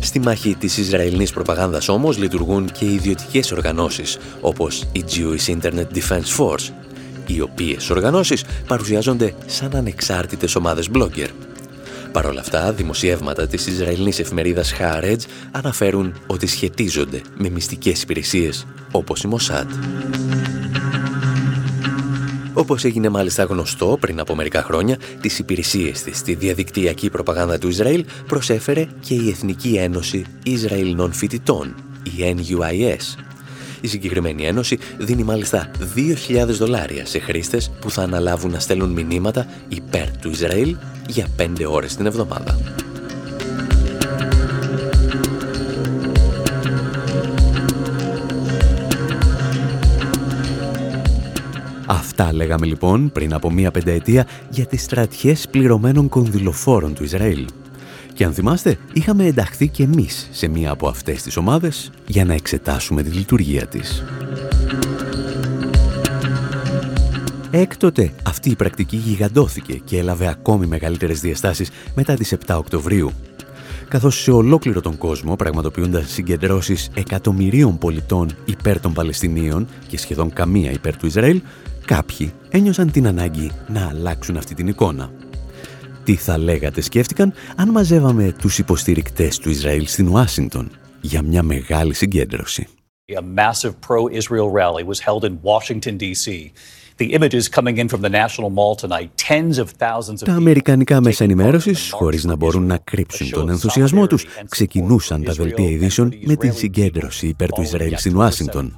Στη 0.00 0.20
μάχη 0.20 0.54
της 0.54 0.76
Ισραηλινής 0.76 1.32
προπαγάνδας 1.32 1.88
όμως 1.88 2.18
λειτουργούν 2.18 2.70
και 2.72 2.84
ιδιωτικές 2.84 3.52
οργανώσεις 3.52 4.18
όπως 4.40 4.84
η 4.92 5.04
Jewish 5.08 5.56
Internet 5.56 5.86
Defense 5.94 6.36
Force, 6.38 6.70
οι 7.26 7.40
οποίες 7.40 7.90
οργανώσεις 7.90 8.44
παρουσιάζονται 8.66 9.34
σαν 9.46 9.76
ανεξάρτητες 9.76 10.54
ομάδες 10.54 10.88
blogger. 10.94 11.28
Παρ' 12.12 12.26
όλα 12.26 12.40
αυτά, 12.40 12.72
δημοσιεύματα 12.72 13.46
της 13.46 13.66
Ισραηλινής 13.66 14.18
εφημερίδας 14.18 14.74
Haaretz 14.78 15.20
αναφέρουν 15.50 16.14
ότι 16.26 16.46
σχετίζονται 16.46 17.20
με 17.36 17.48
μυστικές 17.48 18.02
υπηρεσίες 18.02 18.66
όπως 18.90 19.22
η 19.22 19.28
Mossad. 19.32 19.66
Όπως 22.58 22.84
έγινε 22.84 23.08
μάλιστα 23.08 23.44
γνωστό 23.44 23.96
πριν 24.00 24.20
από 24.20 24.34
μερικά 24.34 24.62
χρόνια, 24.62 24.98
τις 25.20 25.38
υπηρεσίες 25.38 26.02
της 26.02 26.18
στη 26.18 26.34
διαδικτυακή 26.34 27.10
προπαγάνδα 27.10 27.58
του 27.58 27.68
Ισραήλ 27.68 28.04
προσέφερε 28.26 28.86
και 29.00 29.14
η 29.14 29.28
Εθνική 29.28 29.74
Ένωση 29.74 30.24
Ισραηλινών 30.42 31.12
Φοιτητών, 31.12 31.74
η 32.02 32.34
NUIS. 32.36 33.20
Η 33.80 33.86
συγκεκριμένη 33.86 34.46
ένωση 34.46 34.78
δίνει 34.98 35.22
μάλιστα 35.22 35.70
2.000 36.28 36.46
δολάρια 36.46 37.06
σε 37.06 37.18
χρήστες 37.18 37.70
που 37.80 37.90
θα 37.90 38.02
αναλάβουν 38.02 38.50
να 38.50 38.58
στέλνουν 38.58 38.90
μηνύματα 38.90 39.46
υπέρ 39.68 40.16
του 40.18 40.30
Ισραήλ 40.30 40.76
για 41.08 41.26
5 41.38 41.64
ώρες 41.68 41.96
την 41.96 42.06
εβδομάδα. 42.06 42.58
Αυτά 52.18 52.32
λέγαμε 52.32 52.66
λοιπόν 52.66 53.12
πριν 53.12 53.34
από 53.34 53.50
μία 53.50 53.70
πενταετία 53.70 54.26
για 54.50 54.66
τις 54.66 54.82
στρατιές 54.82 55.48
πληρωμένων 55.50 56.08
κονδυλοφόρων 56.08 56.94
του 56.94 57.04
Ισραήλ. 57.04 57.46
Και 58.14 58.24
αν 58.24 58.32
θυμάστε, 58.32 58.78
είχαμε 58.92 59.24
ενταχθεί 59.26 59.68
και 59.68 59.82
εμείς 59.82 60.28
σε 60.30 60.48
μία 60.48 60.70
από 60.70 60.88
αυτές 60.88 61.22
τις 61.22 61.36
ομάδες 61.36 61.90
για 62.06 62.24
να 62.24 62.34
εξετάσουμε 62.34 63.02
τη 63.02 63.10
λειτουργία 63.10 63.66
της. 63.66 64.04
Έκτοτε 67.50 68.12
αυτή 68.26 68.50
η 68.50 68.56
πρακτική 68.56 68.96
γιγαντώθηκε 68.96 69.80
και 69.84 69.98
έλαβε 69.98 70.28
ακόμη 70.28 70.66
μεγαλύτερες 70.66 71.20
διαστάσεις 71.20 71.70
μετά 71.94 72.14
τις 72.14 72.34
7 72.46 72.54
Οκτωβρίου 72.58 73.12
καθώς 73.88 74.22
σε 74.22 74.30
ολόκληρο 74.30 74.80
τον 74.80 74.98
κόσμο 74.98 75.36
πραγματοποιούνταν 75.36 76.06
συγκεντρώσεις 76.06 76.88
εκατομμυρίων 76.94 77.78
πολιτών 77.78 78.36
υπέρ 78.44 78.80
των 78.80 78.92
Παλαιστινίων 78.92 79.66
και 79.88 79.98
σχεδόν 79.98 80.32
καμία 80.32 80.70
υπέρ 80.70 80.96
του 80.96 81.06
Ισραήλ, 81.06 81.40
κάποιοι 81.86 82.32
ένιωσαν 82.50 82.90
την 82.90 83.06
ανάγκη 83.06 83.50
να 83.68 83.88
αλλάξουν 83.88 84.36
αυτή 84.36 84.54
την 84.54 84.66
εικόνα. 84.68 85.10
Τι 86.04 86.14
θα 86.14 86.38
λέγατε 86.38 86.80
σκέφτηκαν 86.80 87.32
αν 87.56 87.70
μαζεύαμε 87.70 88.34
τους 88.38 88.58
υποστηρικτές 88.58 89.38
του 89.38 89.50
Ισραήλ 89.50 89.86
στην 89.86 90.08
Ουάσιντον 90.08 90.70
για 91.00 91.22
μια 91.22 91.42
μεγάλη 91.42 91.94
συγκέντρωση; 91.94 92.66
A 93.18 93.22
massive 93.22 93.74
pro-Israel 93.88 94.48
rally 94.60 94.84
was 94.92 94.98
held 94.98 95.24
in 95.24 95.34
Washington, 95.42 95.96
D.C. 96.02 96.52
Τα 100.24 100.32
αμερικανικά 100.32 101.00
μέσα 101.00 101.24
ενημέρωσης, 101.24 101.90
χωρίς 101.92 102.24
να 102.24 102.36
μπορούν 102.36 102.66
να 102.66 102.78
κρύψουν 102.84 103.30
τον 103.30 103.48
ενθουσιασμό 103.48 104.06
τους, 104.06 104.26
ξεκινούσαν 104.48 105.22
τα 105.22 105.32
δελτία 105.32 105.70
ειδήσεων 105.70 106.12
με 106.24 106.36
την 106.36 106.52
συγκέντρωση 106.52 107.26
υπέρ 107.26 107.52
του 107.52 107.62
Ισραήλ 107.62 107.96
στην 107.96 108.16
Ουάσιγκτον. 108.16 108.74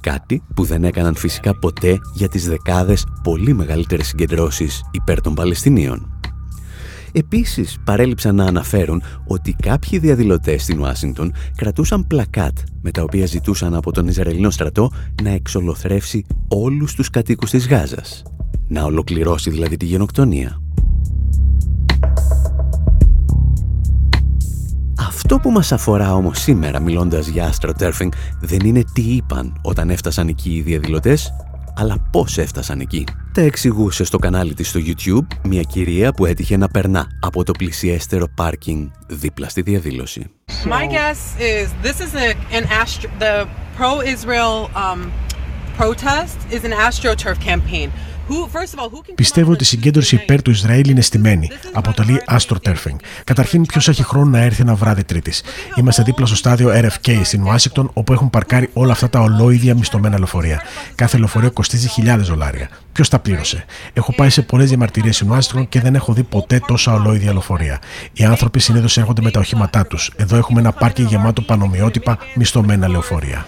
Κάτι 0.00 0.42
που 0.54 0.64
δεν 0.64 0.84
έκαναν 0.84 1.14
φυσικά 1.14 1.58
ποτέ 1.58 1.98
για 2.14 2.28
τις 2.28 2.48
δεκάδες 2.48 3.06
πολύ 3.22 3.54
μεγαλύτερες 3.54 4.06
συγκεντρώσεις 4.06 4.82
υπέρ 4.90 5.20
των 5.20 5.34
Παλαιστινίων. 5.34 6.17
Επίσης 7.12 7.78
παρέλειψαν 7.84 8.34
να 8.34 8.44
αναφέρουν 8.44 9.02
ότι 9.26 9.52
κάποιοι 9.62 9.98
διαδηλωτές 9.98 10.62
στην 10.62 10.80
Ουάσιγκτον 10.80 11.32
κρατούσαν 11.56 12.06
πλακάτ 12.06 12.58
με 12.82 12.90
τα 12.90 13.02
οποία 13.02 13.26
ζητούσαν 13.26 13.74
από 13.74 13.92
τον 13.92 14.06
Ισραηλινό 14.06 14.50
στρατό 14.50 14.90
να 15.22 15.30
εξολοθρεύσει 15.30 16.26
όλους 16.48 16.94
τους 16.94 17.10
κατοίκους 17.10 17.50
της 17.50 17.68
Γάζας. 17.68 18.22
Να 18.68 18.82
ολοκληρώσει 18.82 19.50
δηλαδή 19.50 19.76
τη 19.76 19.86
γενοκτονία. 19.86 20.60
Αυτό 25.28 25.38
που 25.38 25.50
μας 25.50 25.72
αφορά 25.72 26.14
όμως 26.14 26.38
σήμερα 26.38 26.80
μιλώντας 26.80 27.26
για 27.26 27.52
astroturfing 27.52 28.08
δεν 28.40 28.60
είναι 28.64 28.82
τι 28.92 29.02
είπαν 29.02 29.52
όταν 29.62 29.90
έφτασαν 29.90 30.28
εκεί 30.28 30.54
οι 30.54 30.60
διαδηλωτές, 30.60 31.32
αλλά 31.78 31.96
πώς 32.10 32.38
έφτασαν 32.38 32.80
εκεί; 32.80 33.04
Τα 33.32 33.40
εξηγούσε 33.40 34.04
στο 34.04 34.18
κανάλι 34.18 34.54
της 34.54 34.68
στο 34.68 34.80
YouTube 34.86 35.36
μια 35.42 35.62
κυρία 35.62 36.12
που 36.12 36.26
έτυχε 36.26 36.56
να 36.56 36.68
περνά 36.68 37.06
από 37.20 37.44
το 37.44 37.52
πλησιέστερο 37.52 38.26
πάρκινγκ 38.34 38.88
δίπλα 39.06 39.48
στη 39.48 39.62
διαδήλωση. 39.62 40.30
My 40.64 40.86
guess 40.86 41.20
is 41.40 41.66
this 41.86 42.00
is 42.00 42.14
a, 42.14 42.28
an 42.58 42.64
astro, 42.82 43.10
the 43.18 43.48
pro-Israel 43.76 44.70
um, 44.84 45.00
protest 45.78 46.38
is 46.56 46.62
an 46.68 46.74
astroturf 46.86 47.38
campaign. 47.50 47.88
Πιστεύω 49.14 49.52
ότι 49.52 49.62
η 49.62 49.66
συγκέντρωση 49.66 50.14
υπέρ 50.14 50.42
του 50.42 50.50
Ισραήλ 50.50 50.88
είναι 50.88 51.00
στημένη. 51.00 51.50
Αποτελεί 51.72 52.22
astroturfing. 52.28 52.96
Καταρχήν, 53.24 53.66
ποιος 53.66 53.88
έχει 53.88 54.02
χρόνο 54.02 54.30
να 54.30 54.38
έρθει 54.38 54.62
ένα 54.62 54.74
βράδυ 54.74 55.04
Τρίτης; 55.04 55.42
Είμαστε 55.76 56.02
δίπλα 56.02 56.26
στο 56.26 56.36
στάδιο 56.36 56.70
RFK 56.70 57.20
στην 57.24 57.42
Ουάσιγκτον, 57.42 57.90
όπου 57.92 58.12
έχουν 58.12 58.30
παρκάρει 58.30 58.70
όλα 58.72 58.92
αυτά 58.92 59.10
τα 59.10 59.20
ολόιδια 59.20 59.74
μισθωμένα 59.74 60.18
λεωφορεία. 60.18 60.62
Κάθε 60.94 61.18
λεωφορείο 61.18 61.50
κοστίζει 61.50 61.88
χιλιάδες 61.88 62.28
δολάρια. 62.28 62.68
Ποιος 62.92 63.08
τα 63.08 63.18
πλήρωσε; 63.18 63.64
Έχω 63.92 64.14
πάει 64.14 64.30
σε 64.30 64.42
πολλές 64.42 64.68
διαμαρτυρίες 64.68 65.16
στην 65.16 65.30
Ουάσιγκτον 65.30 65.68
και 65.68 65.80
δεν 65.80 65.94
έχω 65.94 66.12
δει 66.12 66.22
ποτέ 66.22 66.60
τόσα 66.66 66.92
ολόιδια 66.92 67.32
λεωφορεία. 67.32 67.78
Οι 68.12 68.24
άνθρωποι 68.24 68.60
συνήθως 68.60 68.96
έρχονται 68.96 69.22
με 69.22 69.30
τα 69.30 69.40
οχήματά 69.40 69.86
τους. 69.86 70.10
Εδώ 70.16 70.36
έχουμε 70.36 70.60
ένα 70.60 70.72
πάρκι 70.72 71.02
γεμάτο 71.02 71.42
πανομοιότυπα 71.42 72.18
μισθωμένα 72.34 72.88
λεωφορεία. 72.88 73.46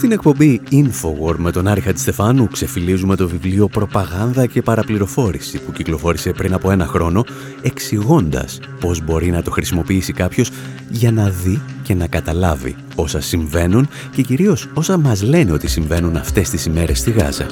Στην 0.00 0.12
εκπομπή 0.12 0.60
Infowar 0.70 1.34
με 1.36 1.50
τον 1.50 1.66
Άρη 1.66 1.80
Χατζηστεφάνου 1.80 2.48
ξεφυλίζουμε 2.48 3.16
το 3.16 3.28
βιβλίο 3.28 3.68
«Προπαγάνδα 3.68 4.46
και 4.46 4.62
παραπληροφόρηση» 4.62 5.58
που 5.58 5.72
κυκλοφόρησε 5.72 6.32
πριν 6.32 6.54
από 6.54 6.70
ένα 6.70 6.86
χρόνο 6.86 7.24
εξηγώντας 7.62 8.60
πώς 8.80 9.04
μπορεί 9.04 9.30
να 9.30 9.42
το 9.42 9.50
χρησιμοποιήσει 9.50 10.12
κάποιος 10.12 10.50
για 10.90 11.12
να 11.12 11.30
δει 11.30 11.60
και 11.82 11.94
να 11.94 12.06
καταλάβει 12.06 12.76
όσα 12.94 13.20
συμβαίνουν 13.20 13.88
και 14.10 14.22
κυρίως 14.22 14.68
όσα 14.74 14.98
μας 14.98 15.22
λένε 15.22 15.52
ότι 15.52 15.68
συμβαίνουν 15.68 16.16
αυτές 16.16 16.50
τις 16.50 16.66
ημέρες 16.66 16.98
στη 16.98 17.10
Γάζα. 17.10 17.46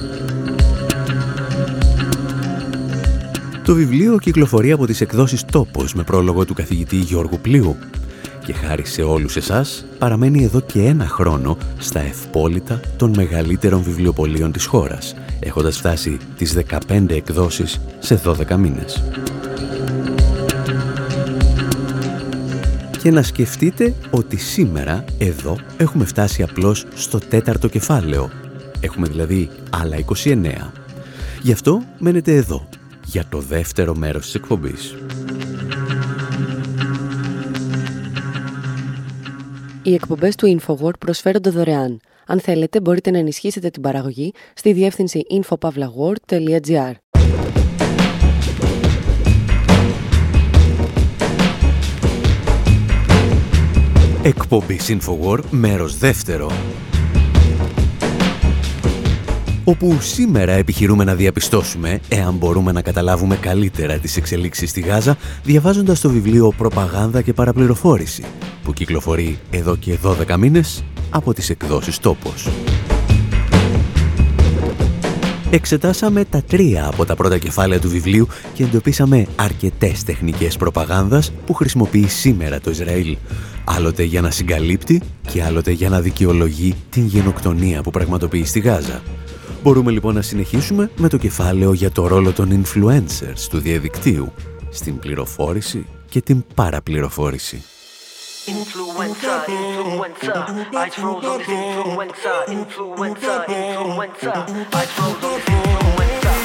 Το 3.64 3.74
βιβλίο 3.74 4.18
κυκλοφορεί 4.18 4.72
από 4.72 4.86
τις 4.86 5.00
εκδόσεις 5.00 5.44
«Τόπος» 5.44 5.94
με 5.94 6.02
πρόλογο 6.02 6.44
του 6.44 6.54
καθηγητή 6.54 6.96
Γιώργου 6.96 7.38
Πλοίου 7.42 7.76
και 8.48 8.54
χάρη 8.54 8.86
σε 8.86 9.02
όλους 9.02 9.36
εσάς 9.36 9.84
παραμένει 9.98 10.44
εδώ 10.44 10.60
και 10.60 10.82
ένα 10.82 11.06
χρόνο 11.06 11.56
στα 11.78 12.00
ευπόλυτα 12.00 12.80
των 12.96 13.12
μεγαλύτερων 13.16 13.82
βιβλιοπολίων 13.82 14.52
της 14.52 14.64
χώρας, 14.64 15.14
έχοντας 15.40 15.76
φτάσει 15.76 16.18
τις 16.36 16.52
15 16.52 17.14
εκδόσεις 17.14 17.80
σε 17.98 18.20
12 18.24 18.56
μήνες. 18.56 19.02
Και 23.02 23.10
να 23.10 23.22
σκεφτείτε 23.22 23.94
ότι 24.10 24.36
σήμερα 24.36 25.04
εδώ 25.18 25.58
έχουμε 25.76 26.04
φτάσει 26.04 26.42
απλώς 26.42 26.86
στο 26.94 27.18
τέταρτο 27.18 27.68
κεφάλαιο. 27.68 28.30
Έχουμε 28.80 29.08
δηλαδή 29.08 29.50
άλλα 29.70 29.96
29. 29.96 30.72
Γι' 31.42 31.52
αυτό 31.52 31.82
μένετε 31.98 32.34
εδώ, 32.34 32.68
για 33.04 33.24
το 33.28 33.38
δεύτερο 33.38 33.94
μέρος 33.94 34.24
της 34.24 34.34
εκπομπής. 34.34 34.94
Οι 39.88 39.94
εκπομπές 39.94 40.34
του 40.34 40.58
InfoWord 40.60 40.98
προσφέρονται 40.98 41.50
δωρεάν. 41.50 42.00
Αν 42.26 42.40
θέλετε, 42.40 42.80
μπορείτε 42.80 43.10
να 43.10 43.18
ενισχύσετε 43.18 43.70
την 43.70 43.82
παραγωγή 43.82 44.32
στη 44.54 44.72
διεύθυνση 44.72 45.22
infopavlagor.gr. 45.30 46.92
Εκπομπή 54.22 54.80
InfoWord, 54.88 55.42
μέρος 55.50 55.98
δεύτερο 55.98 56.52
όπου 59.64 60.00
σήμερα 60.00 60.52
επιχειρούμε 60.52 61.04
να 61.04 61.14
διαπιστώσουμε 61.14 62.00
εάν 62.08 62.34
μπορούμε 62.34 62.72
να 62.72 62.82
καταλάβουμε 62.82 63.36
καλύτερα 63.36 63.98
τις 63.98 64.16
εξελίξεις 64.16 64.70
στη 64.70 64.80
Γάζα 64.80 65.16
διαβάζοντας 65.42 66.00
το 66.00 66.10
βιβλίο 66.10 66.52
«Προπαγάνδα 66.56 67.22
και 67.22 67.32
παραπληροφόρηση» 67.32 68.24
που 68.68 68.74
κυκλοφορεί 68.74 69.38
εδώ 69.50 69.76
και 69.76 69.98
12 70.02 70.36
μήνες 70.36 70.84
από 71.10 71.34
τις 71.34 71.50
εκδόσεις 71.50 71.98
«Τόπος». 71.98 72.48
Εξετάσαμε 75.50 76.24
τα 76.24 76.42
τρία 76.42 76.86
από 76.86 77.04
τα 77.04 77.14
πρώτα 77.14 77.38
κεφάλαια 77.38 77.80
του 77.80 77.88
βιβλίου 77.88 78.26
και 78.54 78.62
εντοπίσαμε 78.62 79.26
αρκετές 79.36 80.04
τεχνικές 80.04 80.56
προπαγάνδας 80.56 81.32
που 81.46 81.54
χρησιμοποιεί 81.54 82.06
σήμερα 82.08 82.60
το 82.60 82.70
Ισραήλ, 82.70 83.16
άλλοτε 83.64 84.02
για 84.02 84.20
να 84.20 84.30
συγκαλύπτει 84.30 85.02
και 85.30 85.42
άλλοτε 85.42 85.70
για 85.70 85.88
να 85.88 86.00
δικαιολογεί 86.00 86.74
την 86.90 87.06
γενοκτονία 87.06 87.82
που 87.82 87.90
πραγματοποιεί 87.90 88.44
στη 88.44 88.60
Γάζα. 88.60 89.02
Μπορούμε 89.62 89.90
λοιπόν 89.90 90.14
να 90.14 90.22
συνεχίσουμε 90.22 90.90
με 90.96 91.08
το 91.08 91.16
κεφάλαιο 91.16 91.72
για 91.72 91.90
το 91.90 92.06
ρόλο 92.06 92.32
των 92.32 92.62
influencers 92.62 93.46
του 93.50 93.58
διαδικτύου 93.58 94.32
στην 94.70 94.98
πληροφόρηση 94.98 95.86
και 96.08 96.20
την 96.20 96.44
παραπληροφόρηση. 96.54 97.62
Influencer, 98.48 99.44
influencer, 99.44 100.74
I 100.74 100.88
throw 100.88 101.16
on 101.16 101.22
this 101.38 101.46
influencer, 101.48 102.46
influencer, 102.46 103.44
influencer, 103.44 104.36
I 104.72 104.86
throw 104.86 105.12
on 105.12 105.20
this 105.20 105.44
influencer. 105.52 106.36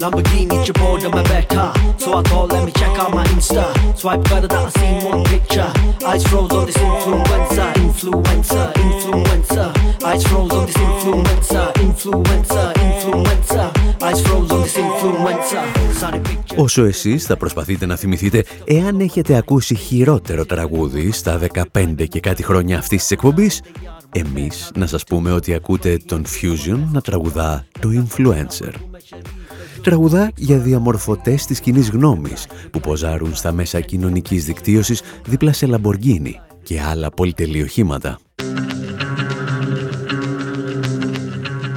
Lamborghini, 0.00 0.56
Chipotle, 0.64 1.10
my 1.12 1.22
back 1.24 1.46
So 2.06 2.12
I 2.18 2.22
thought 2.22 2.52
let 2.52 2.64
me 2.64 2.70
check 2.70 2.96
out 3.02 3.10
my 3.12 3.24
Insta 3.34 3.64
Swipe 3.98 4.22
better 4.30 4.46
that 4.46 4.66
I 4.66 4.70
seen 4.78 4.98
one 5.10 5.24
picture 5.24 5.70
Eyes 6.10 6.22
froze 6.28 6.52
on 6.58 6.64
this 6.66 6.78
influencer 6.88 7.68
Influencer, 7.86 8.66
influencer 8.86 9.68
Eyes 10.08 10.22
froze 10.28 10.52
on 10.58 10.66
this 10.66 10.76
influencer 10.86 11.66
Influencer, 11.86 12.66
influencer 12.88 13.66
Eyes 14.06 14.20
froze 14.26 14.50
on 14.54 14.62
this 14.62 14.76
influencer 14.76 15.64
Όσο 16.56 16.84
εσείς 16.84 17.26
θα 17.26 17.36
προσπαθείτε 17.36 17.86
να 17.86 17.96
θυμηθείτε 17.96 18.44
εάν 18.64 19.00
έχετε 19.00 19.36
ακούσει 19.36 19.74
χειρότερο 19.74 20.46
τραγούδι 20.46 21.12
στα 21.12 21.40
15 21.74 22.08
και 22.08 22.20
κάτι 22.20 22.42
χρόνια 22.42 22.78
αυτής 22.78 23.00
της 23.00 23.10
εκπομπής 23.10 23.62
εμείς 24.12 24.70
να 24.74 24.86
σας 24.86 25.04
πούμε 25.04 25.32
ότι 25.32 25.54
ακούτε 25.54 25.98
τον 26.06 26.24
Fusion 26.24 26.78
να 26.92 27.00
τραγουδά 27.00 27.64
το 27.80 27.88
Influencer 27.88 28.72
τραγουδά 29.86 30.30
για 30.36 30.58
διαμορφωτές 30.58 31.46
της 31.46 31.60
κοινή 31.60 31.80
γνώμης 31.80 32.46
που 32.70 32.80
ποζάρουν 32.80 33.34
στα 33.34 33.52
μέσα 33.52 33.80
κοινωνικής 33.80 34.44
δικτύωσης 34.44 35.02
δίπλα 35.26 35.52
σε 35.52 35.66
Λαμποργκίνη 35.66 36.40
και 36.62 36.80
άλλα 36.80 37.10
πολυτελειοχήματα. 37.10 38.18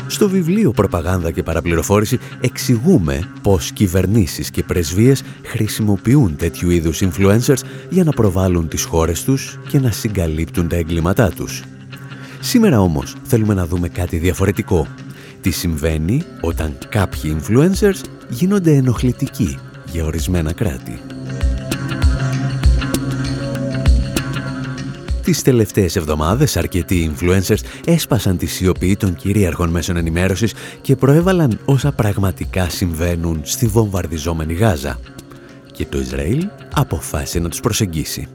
Στο 0.07 0.29
βιβλίο 0.29 0.71
«Προπαγάνδα 0.71 1.31
και 1.31 1.43
παραπληροφόρηση» 1.43 2.19
εξηγούμε 2.41 3.29
πως 3.41 3.71
κυβερνήσεις 3.71 4.49
και 4.49 4.63
πρεσβείες 4.63 5.23
χρησιμοποιούν 5.43 6.35
τέτοιου 6.35 6.69
είδους 6.69 7.01
influencers 7.03 7.61
για 7.89 8.03
να 8.03 8.11
προβάλλουν 8.11 8.67
τις 8.67 8.83
χώρες 8.83 9.23
τους 9.23 9.59
και 9.67 9.79
να 9.79 9.91
συγκαλύπτουν 9.91 10.67
τα 10.67 10.75
εγκλήματά 10.75 11.29
τους. 11.29 11.63
Σήμερα 12.39 12.81
όμως 12.81 13.15
θέλουμε 13.23 13.53
να 13.53 13.65
δούμε 13.65 13.89
κάτι 13.89 14.17
διαφορετικό. 14.17 14.87
Τι 15.41 15.51
συμβαίνει 15.51 16.23
όταν 16.41 16.77
κάποιοι 16.89 17.37
influencers 17.39 18.01
γίνονται 18.29 18.71
ενοχλητικοί 18.71 19.57
για 19.91 20.05
ορισμένα 20.05 20.53
κράτη; 20.53 21.01
Τις 25.29 25.41
τελευταίες 25.41 25.95
εβδομάδες 25.95 26.57
αρκετοί 26.57 27.11
influencers 27.13 27.59
έσπασαν 27.85 28.37
τη 28.37 28.45
σιωπή 28.45 28.95
των 28.95 29.15
κυρίαρχων 29.15 29.69
μέσων 29.69 29.97
ενημέρωσης 29.97 30.53
και 30.81 30.95
προέβαλαν 30.95 31.59
όσα 31.65 31.91
πραγματικά 31.91 32.69
συμβαίνουν 32.69 33.41
στη 33.43 33.67
βομβαρδιζόμενη 33.67 34.53
Γάζα. 34.53 34.99
Και 35.71 35.85
το 35.85 35.99
Ισραήλ 35.99 36.47
αποφάσισε 36.73 37.39
να 37.39 37.49
τους 37.49 37.59
προσεγγίσει. 37.59 38.27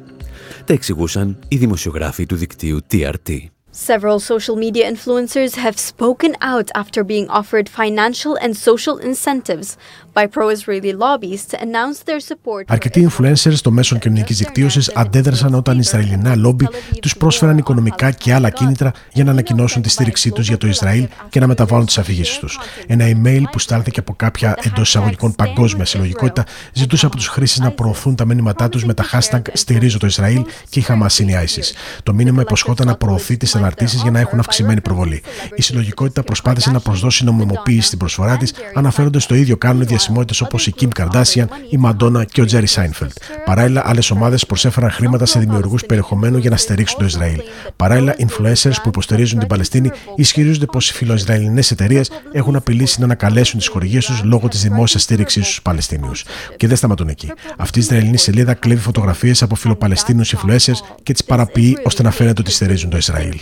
Τα 0.64 0.72
εξηγούσαν 0.72 1.38
οι 1.48 1.56
δημοσιογράφοι 1.56 2.26
του 2.26 2.36
δικτύου 2.36 2.78
TRT. 2.90 3.53
Several 3.76 4.20
social 4.20 4.54
media 4.54 4.88
influencers 4.88 5.56
have 5.56 5.80
spoken 5.80 6.36
out 6.40 6.70
after 6.76 7.02
being 7.02 7.28
offered 7.28 7.68
financial 7.68 8.36
and 8.36 8.56
social 8.56 8.98
incentives 8.98 9.76
by 10.14 10.26
pro-Israeli 10.26 10.92
lobbies 10.92 11.40
to 11.50 11.56
announce 11.60 11.98
their 12.04 12.20
support. 12.28 12.64
Αρκετοί 12.66 13.08
influencers 13.10 13.56
των 13.62 13.72
μέσων 13.72 13.98
κοινωνικής 13.98 14.38
δικτύωσης 14.38 14.90
αντέδρασαν 14.94 15.54
όταν 15.54 15.76
οι 15.76 15.80
Ισραηλινά 15.82 16.36
λόμπι 16.36 16.68
τους 17.00 17.16
πρόσφεραν 17.16 17.58
οικονομικά 17.58 18.10
και 18.10 18.34
άλλα 18.34 18.50
κίνητρα 18.50 18.92
για 19.12 19.24
να 19.24 19.30
ανακοινώσουν 19.30 19.82
τη 19.82 19.88
στήριξή 19.88 20.30
τους 20.30 20.48
για 20.48 20.56
το 20.56 20.66
Ισραήλ 20.66 21.08
και 21.28 21.40
να 21.40 21.46
μεταβάλουν 21.46 21.86
τις 21.86 21.98
αφηγήσει 21.98 22.40
τους. 22.40 22.58
Ένα 22.86 23.04
email 23.08 23.42
που 23.52 23.58
στάλθηκε 23.58 24.00
από 24.00 24.14
κάποια 24.14 24.56
εντός 24.62 24.88
εισαγωγικών 24.88 25.34
παγκόσμια 25.34 25.84
συλλογικότητα 25.84 26.44
ζητούσε 26.72 27.06
από 27.06 27.16
τους 27.16 27.28
χρήστες 27.28 27.60
να 27.60 27.70
προωθούν 27.70 28.14
τα 28.14 28.24
μήνυματά 28.24 28.68
τους 28.68 28.84
με 28.84 28.94
τα 28.94 29.04
hashtag 29.12 29.42
Στηρίζω 29.52 29.98
το 29.98 30.06
Ισραήλ 30.06 30.44
και 30.68 30.78
η 30.78 30.82
Χαμάς 30.82 31.18
είναι 31.18 31.32
η 31.32 31.36
ISIS. 31.46 31.72
Το 32.02 32.14
μήνυμα 32.14 32.42
υποσχόταν 32.42 32.86
να 32.86 32.96
προωθεί 32.96 33.36
τι 33.36 33.50
αναρτήσεις 33.54 34.02
για 34.02 34.10
να 34.10 34.20
έχουν 34.20 34.38
αυξημένη 34.38 34.80
προβολή. 34.80 35.22
Η 35.54 35.62
συλλογικότητα 35.62 36.22
προσπάθησε 36.22 36.70
να 36.70 36.80
προσδώσει 36.80 37.24
νομιμοποίηση 37.24 37.86
στην 37.86 37.98
προσφορά 37.98 38.36
της, 38.36 38.52
αναφέροντας 38.74 39.26
το 39.26 39.34
ίδιο 39.34 39.56
κάνουν 39.56 39.82
διασημότητε 40.04 40.44
όπως 40.44 40.66
η 40.66 40.74
Kim 40.80 40.88
Kardashian, 40.98 41.46
η 41.70 41.78
Madonna 41.84 42.26
και 42.32 42.40
ο 42.40 42.44
Jerry 42.50 42.66
Seinfeld. 42.74 43.12
Παράλληλα, 43.44 43.82
άλλες 43.86 44.10
ομάδες 44.10 44.46
προσέφεραν 44.46 44.90
χρήματα 44.90 45.26
σε 45.26 45.38
δημιουργούς 45.38 45.86
περιεχομένου 45.86 46.38
για 46.38 46.50
να 46.50 46.56
στηρίξουν 46.56 46.98
το 46.98 47.04
Ισραήλ. 47.04 47.40
Παράλληλα, 47.76 48.16
influencers 48.18 48.74
που 48.82 48.88
υποστηρίζουν 48.88 49.38
την 49.38 49.48
Παλαιστίνη 49.48 49.90
ισχυρίζονται 50.16 50.66
πως 50.66 50.90
οι 50.90 50.92
φιλοϊσραηλινές 50.92 51.70
εταιρείες 51.70 52.10
έχουν 52.32 52.56
απειλήσει 52.56 52.98
να 52.98 53.04
ανακαλέσουν 53.04 53.58
τις 53.58 53.68
χορηγίες 53.68 54.06
τους 54.06 54.22
λόγω 54.24 54.48
της 54.48 54.62
δημόσιας 54.62 55.02
στήριξής 55.02 55.44
στους 55.44 55.62
Παλαιστίνιους. 55.62 56.24
Και 56.56 56.66
δεν 56.66 56.76
σταματούν 56.76 57.08
εκεί. 57.08 57.32
Αυτή 57.58 57.78
η 57.78 57.82
Ισραηλινή 57.82 58.18
σελίδα 58.18 58.54
κλέβει 58.54 58.80
φωτογραφίες 58.80 59.42
από 59.42 59.54
φιλοπαλαιστίνους 59.54 60.34
influencers 60.36 60.78
και 61.02 61.12
τις 61.12 61.24
παραποιεί 61.24 61.78
ώστε 61.84 62.02
να 62.02 62.10
φαίνεται 62.10 62.40
ότι 62.40 62.50
στηρίζουν 62.50 62.90
το 62.90 62.96
Ισραήλ. 62.96 63.38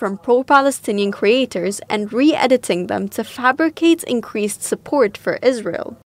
from 0.00 0.16
pro-Palestinian 0.26 1.10
creators 1.20 1.80
and 1.92 2.12
re-editing 2.12 2.86
them 2.86 3.08
to 3.16 3.22
fabricate 3.22 4.02
increased 4.16 4.62
support 4.62 5.12
for 5.24 5.34
Israel. 5.42 5.99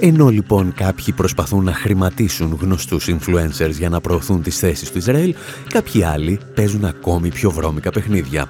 Ενώ 0.00 0.28
λοιπόν 0.28 0.72
κάποιοι 0.72 1.14
προσπαθούν 1.14 1.64
να 1.64 1.72
χρηματίσουν 1.72 2.58
γνωστούς 2.60 3.08
influencers 3.08 3.70
για 3.70 3.88
να 3.88 4.00
προωθούν 4.00 4.42
τις 4.42 4.58
θέσεις 4.58 4.90
του 4.90 4.98
Ισραήλ, 4.98 5.34
κάποιοι 5.68 6.02
άλλοι 6.02 6.38
παίζουν 6.54 6.84
ακόμη 6.84 7.28
πιο 7.28 7.50
βρώμικα 7.50 7.90
παιχνίδια. 7.90 8.48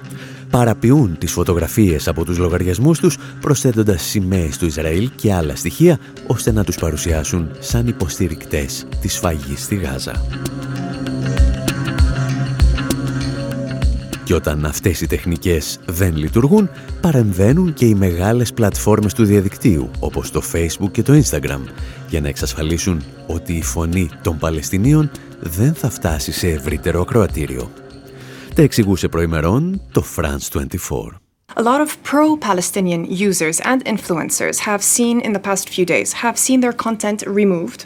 Παραποιούν 0.49 1.17
τις 1.17 1.31
φωτογραφίες 1.31 2.07
από 2.07 2.25
τους 2.25 2.37
λογαριασμούς 2.37 2.99
τους, 2.99 3.17
προσθέτοντας 3.41 4.01
σημαίες 4.01 4.57
του 4.57 4.65
Ισραήλ 4.65 5.09
και 5.15 5.33
άλλα 5.33 5.55
στοιχεία, 5.55 5.99
ώστε 6.27 6.51
να 6.51 6.63
τους 6.63 6.75
παρουσιάσουν 6.75 7.49
σαν 7.59 7.87
υποστηρικτές 7.87 8.85
της 9.01 9.17
φαγής 9.17 9.63
στη 9.63 9.75
Γάζα. 9.75 10.25
Και 14.27 14.33
όταν 14.33 14.65
αυτές 14.65 15.01
οι 15.01 15.07
τεχνικές 15.07 15.79
δεν 15.85 16.15
λειτουργούν, 16.15 16.69
παρεμβαίνουν 17.01 17.73
και 17.73 17.85
οι 17.85 17.93
μεγάλες 17.93 18.53
πλατφόρμες 18.53 19.13
του 19.13 19.25
διαδικτύου, 19.25 19.89
όπως 19.99 20.31
το 20.31 20.41
Facebook 20.53 20.91
και 20.91 21.03
το 21.03 21.13
Instagram, 21.13 21.59
για 22.09 22.21
να 22.21 22.27
εξασφαλίσουν 22.27 23.03
ότι 23.27 23.53
η 23.53 23.63
φωνή 23.63 24.09
των 24.21 24.37
Παλαιστινίων 24.37 25.11
δεν 25.39 25.73
θα 25.73 25.89
φτάσει 25.89 26.31
σε 26.31 26.47
ευρύτερο 26.47 27.01
ακροατήριο. 27.01 27.71
Τα 28.55 28.61
εξηγούσε 28.61 29.07
προημερών 29.07 29.81
το 29.91 30.03
France 30.15 30.57
24. 30.57 30.65
A 31.55 31.63
lot 31.63 31.81
of 31.81 31.97
pro-Palestinian 32.11 33.05
users 33.29 33.59
and 33.59 33.79
influencers 33.85 34.57
have 34.59 34.81
seen 34.95 35.19
in 35.21 35.31
the 35.31 35.43
past 35.49 35.69
few 35.69 35.85
days, 35.85 36.13
have 36.13 36.37
seen 36.37 36.59
their 36.59 36.75
content 36.85 37.23
removed 37.27 37.85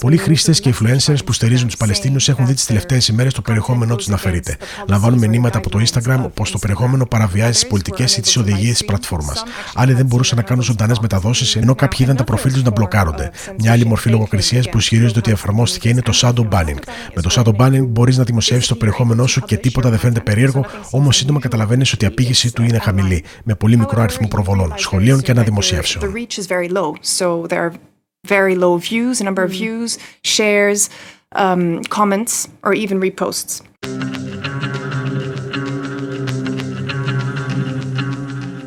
Πολλοί 0.00 0.16
χρήστες 0.16 0.60
και 0.60 0.74
influencers 0.74 1.24
που 1.24 1.32
στηρίζουν 1.32 1.66
τους 1.66 1.76
Παλαιστίνους 1.76 2.28
έχουν 2.28 2.46
δει 2.46 2.54
τις 2.54 2.66
τελευταίες 2.66 3.08
ημέρες 3.08 3.34
το 3.34 3.42
περιεχόμενό 3.42 3.96
τους 3.96 4.08
να 4.08 4.16
φερείται. 4.16 4.56
Λαμβάνουν 4.88 5.18
μηνύματα 5.18 5.58
από 5.58 5.70
το 5.70 5.78
Instagram 5.78 6.30
πω 6.34 6.50
το 6.50 6.58
περιεχόμενο 6.58 7.06
παραβιάζει 7.06 7.52
τις 7.52 7.66
πολιτικές 7.66 8.16
ή 8.16 8.20
τις 8.20 8.36
οδηγίες 8.36 8.78
τη 8.78 8.84
πλατφόρμας. 8.84 9.42
Άλλοι 9.74 9.92
δεν 9.92 10.06
μπορούσαν 10.06 10.36
να 10.36 10.42
κάνουν 10.42 10.62
ζωντανές 10.62 10.98
μεταδόσεις, 10.98 11.56
ενώ 11.56 11.74
κάποιοι 11.74 11.98
είδαν 12.02 12.16
τα 12.16 12.24
προφίλ 12.24 12.52
τους 12.52 12.62
να 12.62 12.70
μπλοκάρονται. 12.70 13.30
Μια 13.58 13.72
άλλη 13.72 13.86
μορφή 13.86 14.10
λογοκρισίας 14.10 14.68
που 14.68 14.78
ισχυρίζεται 14.78 15.18
ότι 15.18 15.30
εφαρμόστηκε 15.30 15.88
είναι 15.88 16.02
το 16.02 16.12
shadow 16.14 16.48
banning. 16.48 16.78
Με 17.14 17.22
το 17.22 17.30
shadow 17.32 17.56
banning 17.56 17.86
μπορείς 17.86 18.16
να 18.16 18.24
δημοσιεύσεις 18.24 18.68
το 18.68 18.74
περιεχόμενό 18.74 19.26
σου 19.26 19.40
και 19.40 19.56
τίποτα 19.56 19.90
δεν 19.90 19.98
φαίνεται 19.98 20.20
περίεργο, 20.20 20.66
όμως 20.90 21.16
σύντομα 21.16 21.40
καταλαβαίνεις 21.40 21.92
ότι 21.92 22.04
η 22.04 22.08
απήγησή 22.08 22.52
του 22.52 22.62
είναι 22.62 22.78
χαμηλή, 22.78 23.24
με 23.44 23.54
πολύ 23.54 23.76
μικρό 23.76 24.02
αριθμό 24.02 24.28
προβολών, 24.28 24.72
σχολείων 24.76 25.20
και 25.20 25.30
αναδημοσιεύσεων. 25.30 25.99
The 26.00 26.08
reach 26.08 26.38
is 26.38 26.46
very 26.46 26.68
low. 26.68 26.96
So 27.02 27.46
there 27.46 27.62
are 27.66 27.74
very 28.26 28.54
low 28.56 28.78
views, 28.78 29.20
a 29.20 29.24
number 29.24 29.42
of 29.42 29.50
views, 29.50 29.98
shares, 30.22 30.88
um, 31.32 31.82
comments, 31.84 32.48
or 32.62 32.72
even 32.74 32.98
reposts. 33.00 33.60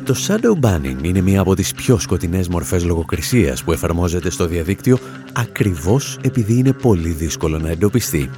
Το 0.04 0.14
shadow 0.28 0.60
banning 0.60 1.02
είναι 1.02 1.20
μία 1.20 1.40
από 1.40 1.54
τις 1.54 1.72
πιο 1.72 1.98
σκοτεινές 1.98 2.48
μορφές 2.48 2.84
λογοκρισίας 2.84 3.64
που 3.64 3.72
εφαρμόζεται 3.72 4.30
στο 4.30 4.46
διαδίκτυο 4.46 4.98
ακριβώς 5.32 6.18
επειδή 6.22 6.58
είναι 6.58 6.72
πολύ 6.72 7.10
δύσκολο 7.10 7.58
να 7.58 7.70
εντοπιστεί. 7.70 8.30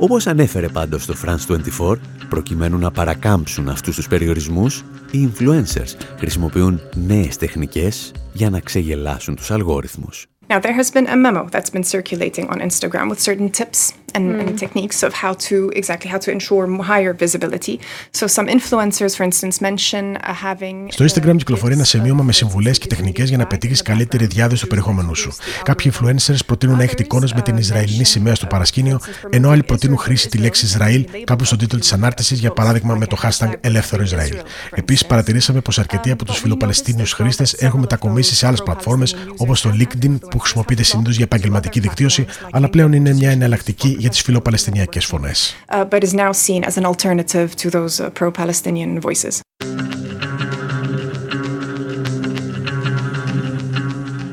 Όπως 0.00 0.26
ανέφερε 0.26 0.68
πάντως 0.68 1.06
το 1.06 1.14
France 1.24 1.58
24, 1.78 1.96
προκειμένου 2.28 2.78
να 2.78 2.90
παρακάμψουν 2.90 3.68
αυτούς 3.68 3.96
τους 3.96 4.08
περιορισμούς, 4.08 4.84
οι 5.10 5.28
influencers 5.32 5.94
χρησιμοποιούν 6.18 6.80
νέες 6.94 7.36
τεχνικές 7.36 8.12
για 8.32 8.50
να 8.50 8.60
ξεγελάσουν 8.60 9.34
τους 9.34 9.50
αλγόριθμους. 9.50 10.26
Now, 10.48 10.60
there 10.60 10.76
has 10.80 10.90
been 10.90 11.06
a 11.06 11.16
memo 11.16 11.48
that's 11.50 11.70
been 11.70 11.84
circulating 11.84 12.48
on 12.48 12.60
Instagram 12.60 13.10
with 13.10 13.20
certain 13.20 13.50
tips 13.50 13.92
and, 14.16 14.24
mm. 14.26 14.40
and 14.40 14.58
techniques 14.64 15.02
of 15.02 15.12
how 15.22 15.32
to 15.48 15.56
exactly 15.80 16.08
how 16.12 16.18
to 16.18 16.30
ensure 16.36 16.64
higher 16.92 17.12
visibility. 17.24 17.74
So, 18.18 18.24
some 18.36 18.46
influencers, 18.56 19.12
for 19.18 19.24
instance, 19.30 19.54
mention 19.68 20.04
uh, 20.16 20.34
having. 20.46 20.88
Στο 20.88 21.04
Instagram 21.04 21.36
κυκλοφορεί 21.36 21.72
ένα 21.72 21.84
σημείωμα 21.84 22.22
με 22.22 22.32
συμβουλές 22.32 22.78
και 22.78 22.86
τεχνικές 22.86 23.28
για 23.28 23.38
να 23.38 23.46
πετύχεις 23.46 23.82
καλύτερη 23.82 24.26
διάδοση 24.26 24.62
του 24.62 24.68
περιεχόμενου 24.68 25.14
σου. 25.14 25.32
Κάποιοι 25.62 25.92
influencers 25.94 26.38
προτείνουν 26.46 26.76
να 26.76 26.82
έχετε 26.82 27.02
εικόνες 27.02 27.32
με 27.32 27.40
την 27.40 27.56
Ισραηλινή 27.56 28.04
σημαία 28.04 28.34
στο 28.34 28.46
παρασκήνιο, 28.46 29.00
ενώ 29.30 29.50
άλλοι 29.50 29.62
προτείνουν 29.62 29.98
χρήση 29.98 30.28
τη 30.28 30.38
λέξη 30.38 30.64
Ισραήλ 30.64 31.06
κάπου 31.24 31.44
στον 31.44 31.58
τίτλο 31.58 31.78
της 31.78 31.92
ανάρτησης, 31.92 32.38
για 32.38 32.50
παράδειγμα 32.50 32.94
με 32.94 33.06
το 33.06 33.16
hashtag 33.22 33.52
Ελεύθερο 33.60 34.02
Ισραήλ. 34.02 34.36
Επίσης, 34.74 35.06
παρατηρήσαμε 35.06 35.60
πως 35.60 35.78
αρκετοί 35.78 36.10
από 36.10 36.24
τους 36.24 36.38
φιλοπαλαιστίνιους 36.38 37.12
χρήστες 37.12 37.52
έχουν 37.52 37.80
μετακομίσει 37.80 38.34
σε 38.34 38.46
άλλες 38.46 38.62
πλατφόρμες 38.62 39.16
όπως 39.36 39.60
το 39.60 39.70
LinkedIn 39.78 40.18
που 40.30 40.38
χρησιμοποιείται 40.38 40.82
συνήθως 40.82 41.16
για 41.16 41.24
επαγγελματική 41.24 41.80
δικτύωση, 41.80 42.26
αλλά 42.50 42.68
πλέον 42.68 42.92
είναι 42.92 43.12
μια 43.12 43.30
εναλλακτική 43.30 43.96
για 43.98 44.10
τις 44.10 44.22
φιλοπαλαιστινιακές 44.22 45.04
φωνές. 45.04 45.56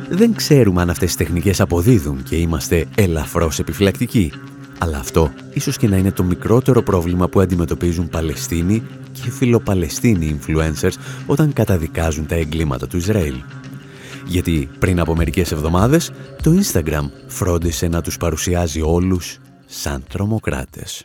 Δεν 0.09 0.33
ξέρουμε 0.33 0.81
αν 0.81 0.89
αυτές 0.89 1.13
οι 1.13 1.17
τεχνικές 1.17 1.59
αποδίδουν 1.59 2.23
και 2.23 2.35
είμαστε 2.35 2.85
ελαφρώς 2.95 3.59
επιφυλακτικοί. 3.59 4.31
Αλλά 4.77 4.97
αυτό 4.97 5.33
ίσως 5.53 5.77
και 5.77 5.87
να 5.87 5.97
είναι 5.97 6.11
το 6.11 6.23
μικρότερο 6.23 6.81
πρόβλημα 6.81 7.27
που 7.27 7.39
αντιμετωπίζουν 7.39 8.09
Παλαιστίνοι 8.09 8.83
και 9.11 9.31
φιλοπαλαιστίνοι 9.31 10.39
influencers 10.39 10.93
όταν 11.25 11.53
καταδικάζουν 11.53 12.25
τα 12.25 12.35
εγκλήματα 12.35 12.87
του 12.87 12.97
Ισραήλ 12.97 13.35
γιατί 14.27 14.69
πριν 14.79 14.99
από 14.99 15.15
μερικές 15.15 15.51
εβδομάδες 15.51 16.11
το 16.43 16.51
Instagram 16.61 17.09
φρόντισε 17.27 17.87
να 17.87 18.01
τους 18.01 18.17
παρουσιάζει 18.17 18.81
όλους 18.81 19.39
σαν 19.66 20.04
τρομοκράτες. 20.08 21.04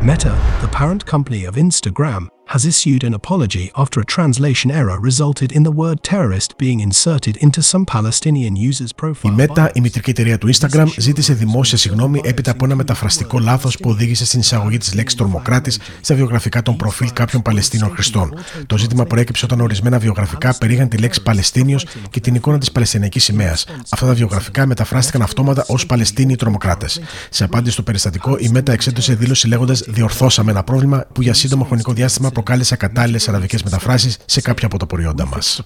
Meta, 0.00 0.34
the 0.62 0.68
parent 0.78 1.04
company 1.06 1.44
of 1.50 1.54
Instagram, 1.56 2.26
has 2.53 2.65
issued 2.65 3.03
an 3.03 3.13
apology 3.21 3.65
after 3.75 3.97
a 3.99 4.05
translation 4.15 4.69
error 4.71 4.97
resulted 5.09 5.49
in 5.57 5.63
the 5.67 5.75
word 5.81 5.97
terrorist 6.11 6.49
being 6.57 6.79
inserted 6.87 7.35
into 7.45 7.61
some 7.71 7.83
Palestinian 7.85 8.55
users' 8.55 8.93
profile. 9.01 9.31
Η 9.31 9.35
Meta, 9.35 9.69
η 9.73 9.81
μητρική 9.81 10.09
εταιρεία 10.09 10.37
του 10.37 10.49
Instagram, 10.53 10.85
ζήτησε 10.97 11.33
δημόσια 11.33 11.77
συγγνώμη 11.77 12.21
έπειτα 12.23 12.51
από 12.51 12.65
ένα 12.65 12.75
μεταφραστικό 12.75 13.39
λάθος 13.39 13.77
που 13.77 13.89
οδήγησε 13.89 14.25
στην 14.25 14.39
εισαγωγή 14.39 14.77
της 14.77 14.93
λέξης 14.93 15.17
τρομοκράτη 15.17 15.71
στα 16.01 16.15
βιογραφικά 16.15 16.61
των 16.61 16.75
προφίλ 16.75 17.09
κάποιων 17.13 17.41
Παλαιστίνων 17.41 17.89
χρηστών. 17.89 18.33
Το 18.67 18.77
ζήτημα 18.77 19.05
προέκυψε 19.05 19.45
όταν 19.45 19.61
ορισμένα 19.61 19.99
βιογραφικά 19.99 20.57
περίγαν 20.57 20.87
τη 20.87 20.97
λέξη 20.97 21.21
Παλαιστίνιος 21.21 21.85
και 22.09 22.19
την 22.19 22.35
εικόνα 22.35 22.57
της 22.57 22.71
Παλαιστινιακής 22.71 23.23
σημαίας. 23.23 23.65
Αυτά 23.89 24.05
τα 24.05 24.13
βιογραφικά 24.13 24.65
μεταφράστηκαν 24.65 25.21
αυτόματα 25.21 25.65
ως 25.67 25.85
Παλαιστίνοι 25.85 26.35
τρομοκράτε. 26.35 26.85
Σε 27.29 27.43
απάντηση 27.43 27.73
στο 27.73 27.81
περιστατικό, 27.81 28.37
η 28.37 28.51
Meta 28.53 28.69
εξέδωσε 28.69 29.15
δήλωση 29.15 29.47
λέγοντας 29.47 29.83
Διορθώσαμε 29.87 30.51
ένα 30.51 30.63
πρόβλημα 30.63 31.05
που 31.13 31.21
για 31.21 31.33
σύντομο 31.33 31.63
χρονικό 31.63 31.93
διάστημα 31.93 32.31
προκάλεσε 32.37 32.73
ακατάλληλε 32.73 33.19
αραβικές 33.27 33.63
μεταφράσεις 33.63 34.17
σε 34.25 34.41
κάποια 34.41 34.67
από 34.67 34.77
τα 34.77 34.85
προϊόντα 34.85 35.27
μας. 35.27 35.61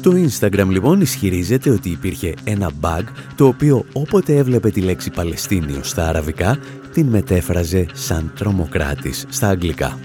Το 0.00 0.12
Instagram 0.12 0.66
λοιπόν 0.68 1.00
ισχυρίζεται 1.00 1.70
ότι 1.70 1.90
υπήρχε 1.90 2.34
ένα 2.44 2.70
bug 2.80 3.02
το 3.36 3.46
οποίο 3.46 3.84
όποτε 3.92 4.36
έβλεπε 4.36 4.70
τη 4.70 4.80
λέξη 4.80 5.10
Παλαιστίνιος 5.10 5.88
στα 5.88 6.08
αραβικά 6.08 6.58
την 6.92 7.06
μετέφραζε 7.06 7.86
σαν 7.92 8.32
τρομοκράτης 8.36 9.26
στα 9.28 9.48
αγγλικά. 9.48 9.98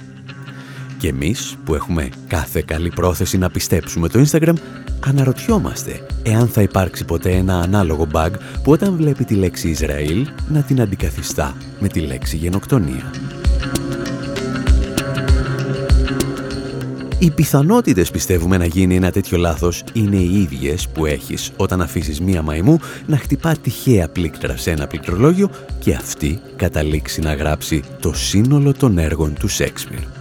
Και 0.97 1.07
εμείς 1.07 1.55
που 1.65 1.75
έχουμε 1.75 2.09
κάθε 2.27 2.61
καλή 2.65 2.89
πρόθεση 2.89 3.38
να 3.38 3.49
πιστέψουμε 3.49 4.09
το 4.09 4.25
Instagram 4.25 4.55
αναρωτιόμαστε 4.99 6.05
εάν 6.23 6.47
θα 6.47 6.62
υπάρξει 6.62 7.05
ποτέ 7.05 7.31
ένα 7.31 7.60
ανάλογο 7.60 8.08
bug 8.12 8.31
που 8.63 8.71
όταν 8.71 8.95
βλέπει 8.95 9.23
τη 9.23 9.36
λέξη 9.36 9.69
Ισραήλ 9.69 10.27
να 10.47 10.62
την 10.62 10.81
αντικαθιστά 10.81 11.55
με 11.79 11.88
τη 11.88 11.99
λέξη 11.99 12.38
γενοκτονία. 12.38 13.12
Οι 17.19 17.31
πιθανότητες 17.31 18.12
πιστεύουμε 18.12 18.58
να 18.58 18.65
γίνει 18.65 18.95
ένα 18.95 19.12
τέτοιο 19.12 19.38
λάθος 19.38 19.84
είναι 19.93 20.15
οι 20.15 20.41
ίδιες 20.41 20.88
που 20.88 21.05
έχεις 21.05 21.51
όταν 21.58 21.81
αφήσεις 21.81 22.21
μία 22.21 22.41
μαϊμού 22.41 22.79
να 23.05 23.17
χτυπά 23.17 23.55
τυχαία 23.62 24.10
πλήκτρα 24.10 24.58
σε 24.58 24.71
ένα 24.71 24.88
πληκτρολόγιο 24.88 25.49
και 25.79 25.93
αυτή 25.93 26.39
καταλήξει 26.55 27.21
να 27.21 27.34
γράψει 27.34 27.84
το 27.99 28.13
σύνολο 28.13 28.73
των 28.73 28.97
έργων 28.97 29.34
του 29.34 29.47
Σέξπιρ. 29.47 30.14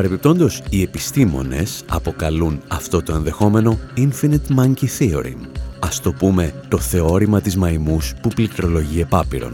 Παρεπιπτόντως, 0.00 0.62
οι 0.70 0.82
επιστήμονες 0.82 1.84
αποκαλούν 1.88 2.60
αυτό 2.68 3.02
το 3.02 3.14
ενδεχόμενο 3.14 3.78
Infinite 3.96 4.56
Monkey 4.58 4.86
Theorem, 4.98 5.36
ας 5.78 6.00
το 6.00 6.12
πούμε 6.12 6.52
το 6.68 6.78
θεώρημα 6.78 7.40
της 7.40 7.56
μαϊμούς 7.56 8.14
που 8.22 8.28
πληκτρολογεί 8.28 9.00
επάπειρον. 9.00 9.52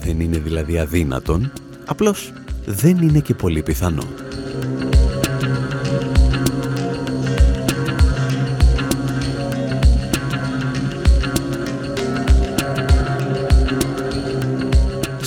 Δεν 0.00 0.20
είναι 0.20 0.38
δηλαδή 0.38 0.78
αδύνατον, 0.78 1.52
απλώς 1.86 2.32
δεν 2.66 2.96
είναι 3.02 3.18
και 3.18 3.34
πολύ 3.34 3.62
πιθανό. 3.62 4.04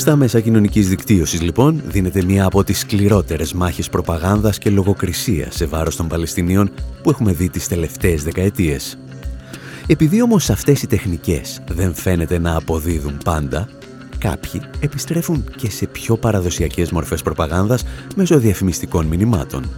Στα 0.01 0.15
μέσα 0.15 0.39
κοινωνικής 0.39 0.89
δικτύωσης 0.89 1.41
λοιπόν 1.41 1.81
δίνεται 1.85 2.23
μία 2.23 2.45
από 2.45 2.63
τις 2.63 2.79
σκληρότερες 2.79 3.53
μάχες 3.53 3.89
προπαγάνδας 3.89 4.57
και 4.57 4.69
λογοκρισίας 4.69 5.55
σε 5.55 5.65
βάρος 5.65 5.95
των 5.95 6.07
Παλαιστινίων 6.07 6.71
που 7.03 7.09
έχουμε 7.09 7.33
δει 7.33 7.49
τις 7.49 7.67
τελευταίες 7.67 8.23
δεκαετίες. 8.23 8.97
Επειδή 9.87 10.21
όμως 10.21 10.49
αυτές 10.49 10.81
οι 10.81 10.87
τεχνικές 10.87 11.61
δεν 11.71 11.93
φαίνεται 11.93 12.39
να 12.39 12.55
αποδίδουν 12.55 13.17
πάντα, 13.23 13.69
κάποιοι 14.17 14.61
επιστρέφουν 14.79 15.45
και 15.55 15.69
σε 15.69 15.87
πιο 15.87 16.17
παραδοσιακές 16.17 16.91
μορφές 16.91 17.21
προπαγάνδας 17.21 17.83
μέσω 18.15 18.39
διαφημιστικών 18.39 19.05
μηνυμάτων. 19.05 19.69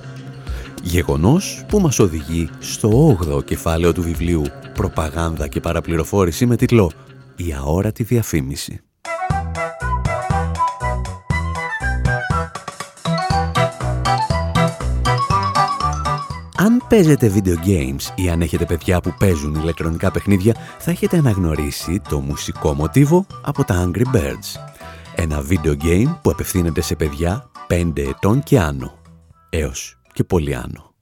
Γεγονός 0.84 1.64
που 1.68 1.80
μας 1.80 2.00
οδηγεί 2.00 2.50
στο 2.60 3.18
8ο 3.22 3.44
κεφάλαιο 3.44 3.94
του 3.94 4.02
βιβλίου 4.02 4.44
«Προπαγάνδα 4.74 5.48
και 5.48 5.60
παραπληροφόρηση» 5.60 6.46
με 6.46 6.56
τίτλο 6.56 6.92
«Η 7.36 7.54
αόρατη 7.54 8.04
διαφήμιση». 8.04 8.82
Αν 16.64 16.84
παίζετε 16.90 17.32
video 17.36 17.68
games 17.68 18.02
ή 18.16 18.30
αν 18.30 18.42
έχετε 18.42 18.66
παιδιά 18.66 19.02
που 19.02 19.16
παίζουν 19.20 19.56
ηλεκτρονικά 19.56 20.12
παιχνίδια, 20.12 20.56
θα 20.80 20.92
έχετε 20.92 21.18
αναγνωρίσει 21.18 22.02
το 22.10 22.20
μουσικό 22.20 22.74
μοτίβο 22.74 23.26
από 23.42 23.64
τα 23.64 23.90
Angry 23.90 24.16
Birds. 24.16 24.60
Ένα 25.16 25.44
video 25.50 25.78
game 25.84 26.18
που 26.22 26.30
απευθύνεται 26.30 26.82
σε 26.82 26.96
παιδιά 26.96 27.50
5 27.70 27.92
ετών 27.96 28.44
και 28.44 28.60
άνω, 28.60 29.00
έως 29.50 30.00
και 30.14 30.24
πολύ 30.24 30.56
άνω. 30.56 30.93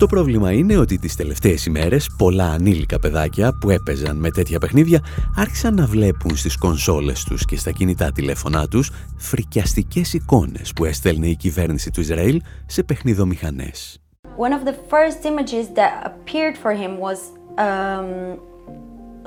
Το 0.00 0.06
πρόβλημα 0.06 0.52
είναι 0.52 0.76
ότι 0.76 0.98
τις 0.98 1.16
τελευταίες 1.16 1.66
ημέρες 1.66 2.10
πολλά 2.18 2.44
ανήλικα 2.44 2.98
παιδάκια 2.98 3.58
που 3.60 3.70
έπαιζαν 3.70 4.16
με 4.16 4.30
τέτοια 4.30 4.58
παιχνίδια 4.58 5.00
άρχισαν 5.36 5.74
να 5.74 5.86
βλέπουν 5.86 6.36
στις 6.36 6.58
κονσόλες 6.58 7.24
τους 7.24 7.44
και 7.44 7.56
στα 7.56 7.70
κινητά 7.70 8.12
τηλέφωνά 8.12 8.68
τους 8.68 8.90
φρικιαστικές 9.16 10.12
εικόνες 10.12 10.72
που 10.72 10.84
έστελνε 10.84 11.26
η 11.26 11.36
κυβέρνηση 11.36 11.90
του 11.90 12.00
Ισραήλ 12.00 12.42
σε 12.66 12.82
παιχνιδομηχανές. 12.82 14.00
One 14.38 14.52
of 14.52 14.64
the 14.68 14.74
first 14.90 15.24
images 15.24 15.66
that 15.78 15.92
appeared 16.10 16.56
for 16.62 16.72
him 16.72 16.92
was 16.98 17.18
um, 17.66 18.38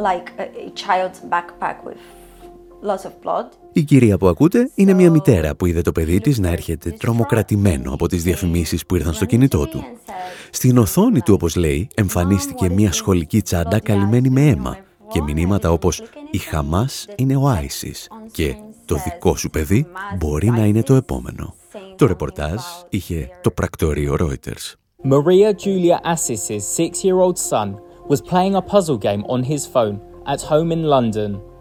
like 0.10 0.28
a 0.40 0.70
child's 0.84 1.20
backpack 1.34 1.78
with 1.84 2.02
η 3.74 3.84
κυρία 3.84 4.18
που 4.18 4.28
ακούτε 4.28 4.72
είναι 4.76 4.94
μια 4.94 5.12
μητέρα 5.12 5.56
που 5.56 5.66
είδε 5.66 5.82
το 5.82 5.92
παιδί 5.92 6.20
της 6.20 6.40
να 6.40 6.50
έρχεται 6.50 6.90
τρομοκρατημένο 6.90 7.94
από 7.94 8.08
τις 8.08 8.24
διαφημίσεις 8.24 8.86
που 8.86 8.96
ήρθαν 8.96 9.14
στο 9.14 9.26
κινητό 9.26 9.68
του. 9.68 9.84
Στην 10.52 10.78
οθόνη 10.78 11.22
του, 11.22 11.34
όπως 11.34 11.56
λέει, 11.56 11.88
εμφανίστηκε 11.94 12.70
μια 12.70 12.92
σχολική 12.92 13.42
τσάντα 13.42 13.80
καλυμμένη 13.80 14.30
με 14.30 14.48
αίμα 14.48 14.78
και 15.12 15.22
μηνύματα 15.22 15.72
όπως 15.72 16.02
«Η 16.32 16.38
Χαμάς 16.38 17.08
είναι 17.16 17.36
ο 17.36 17.48
Άισις» 17.48 18.08
και 18.32 18.56
«Το 18.86 18.96
δικό 19.04 19.36
σου 19.36 19.50
παιδί 19.50 19.86
μπορεί 20.18 20.50
να 20.50 20.66
είναι 20.66 20.84
το 20.84 20.94
επόμενο». 20.94 21.56
Το 21.96 22.06
ρεπορτάζ 22.06 22.62
είχε 22.90 23.30
το 23.42 23.52
πρακτορείο 23.52 24.16
Reuters. 24.20 24.74
Maria 25.04 25.52
Julia 25.64 25.98
Assis's 26.14 26.66
six-year-old 26.78 27.38
son 27.50 27.68
was 28.08 28.22
playing 28.22 28.56
a 28.56 28.62
puzzle 28.62 28.98
game 28.98 29.24
on 29.34 29.44
his 29.44 29.66
phone 29.74 30.00
at 30.34 30.42
home 30.52 30.72
in 30.72 30.84
London 30.96 31.53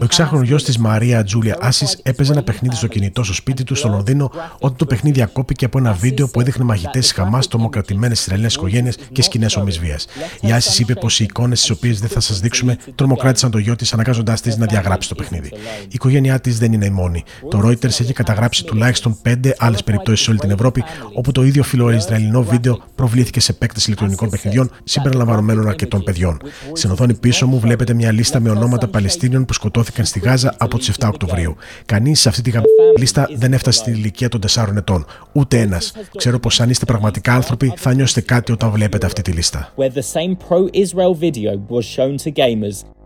ο 0.00 0.04
εξάχρονο 0.04 0.42
γιος 0.44 0.64
της 0.64 0.78
Μαρία 0.78 1.24
Τζούλια 1.24 1.56
Άσης 1.60 2.00
έπαιζε 2.02 2.32
ένα 2.32 2.42
παιχνίδι 2.42 2.74
στο 2.74 2.86
κινητό 2.86 3.22
στο 3.24 3.34
σπίτι 3.34 3.64
του 3.64 3.74
στο 3.74 3.88
Λονδίνο 3.88 4.30
όταν 4.58 4.76
το 4.76 4.86
παιχνίδι 4.86 5.22
ακόπηκε 5.22 5.64
από 5.64 5.78
ένα 5.78 5.92
βίντεο 5.92 6.28
που 6.28 6.40
έδειχνε 6.40 6.64
μαγητές 6.64 7.08
τη 7.08 7.14
Χαμάς 7.14 7.48
τρομοκρατημένε 7.48 8.12
Ισραηλινές 8.12 8.54
οικογένειες 8.54 8.96
και 9.12 9.22
σκηνές 9.22 9.56
ομισβίας. 9.56 10.06
Η 10.40 10.52
Άση 10.52 10.82
είπε 10.82 10.94
πως 10.94 11.20
οι 11.20 11.24
εικόνες 11.24 11.60
τις 11.60 11.70
οποίες 11.70 12.00
δεν 12.00 12.08
θα 12.08 12.20
σας 12.20 12.40
δείξουμε 12.40 12.76
τρομοκράτησαν 12.94 13.50
το 13.50 13.58
γιο 13.58 13.76
της 13.76 13.92
αναγκάζοντάς 13.92 14.40
της 14.40 14.56
να 14.56 14.66
διαγράψει 14.66 15.08
το 15.08 15.14
παιχνίδι. 15.14 15.48
Η 15.82 15.88
οικογένειά 15.90 16.40
της 16.40 16.58
δεν 16.58 16.72
είναι 16.72 16.86
η 16.86 16.90
μόνη. 16.90 17.24
Το 17.50 17.60
Reuters 17.64 17.84
έχει 17.84 18.12
καταγράψει 18.12 18.64
τουλάχιστον 18.64 19.18
πέντε 19.22 19.54
άλλες 19.58 19.84
περιπτώσεις 19.84 20.24
σε 20.24 20.30
όλη 20.30 20.38
την 20.38 20.50
Ευρώπη 20.50 20.84
όπου 21.14 21.32
το 21.32 21.44
ίδιο 21.44 21.62
φιλοϊσραηλινό 21.62 22.42
βίντεο 22.42 22.82
προβλήθηκε 22.94 23.40
σε 23.40 23.52
παίκτες 23.52 23.86
ηλεκτρονικών 23.86 24.30
παιχνιδιών 24.30 24.70
συμπεριλαμβανομένων 24.84 25.68
αρκετών 25.68 26.02
παιδιών 26.02 26.40
οθόνη 26.90 27.14
πίσω 27.14 27.46
μου 27.46 27.58
βλέπετε 27.58 27.94
μια 27.94 28.12
λίστα 28.12 28.40
με 28.40 28.50
ονόματα 28.50 28.88
Παλαιστίνιων 28.88 29.44
που 29.44 29.52
σκοτώθηκαν 29.52 30.04
στη 30.04 30.18
Γάζα 30.18 30.54
από 30.58 30.78
τις 30.78 30.96
7 31.00 31.08
Οκτωβρίου. 31.08 31.56
Κανείς 31.86 32.20
σε 32.20 32.28
αυτή 32.28 32.42
τη 32.42 32.50
λίστα 32.98 33.28
δεν 33.36 33.52
έφτασε 33.52 33.78
στην 33.78 33.92
ηλικία 33.92 34.28
των 34.28 34.40
4 34.54 34.76
ετών. 34.76 35.06
Ούτε 35.32 35.60
ένας. 35.60 35.92
Ξέρω 36.16 36.38
πως 36.38 36.60
αν 36.60 36.70
είστε 36.70 36.84
πραγματικά 36.84 37.34
άνθρωποι 37.34 37.72
θα 37.76 37.94
νιώσετε 37.94 38.20
κάτι 38.20 38.52
όταν 38.52 38.70
βλέπετε 38.70 39.06
αυτή 39.06 39.22
τη 39.22 39.30
λίστα. 39.32 39.72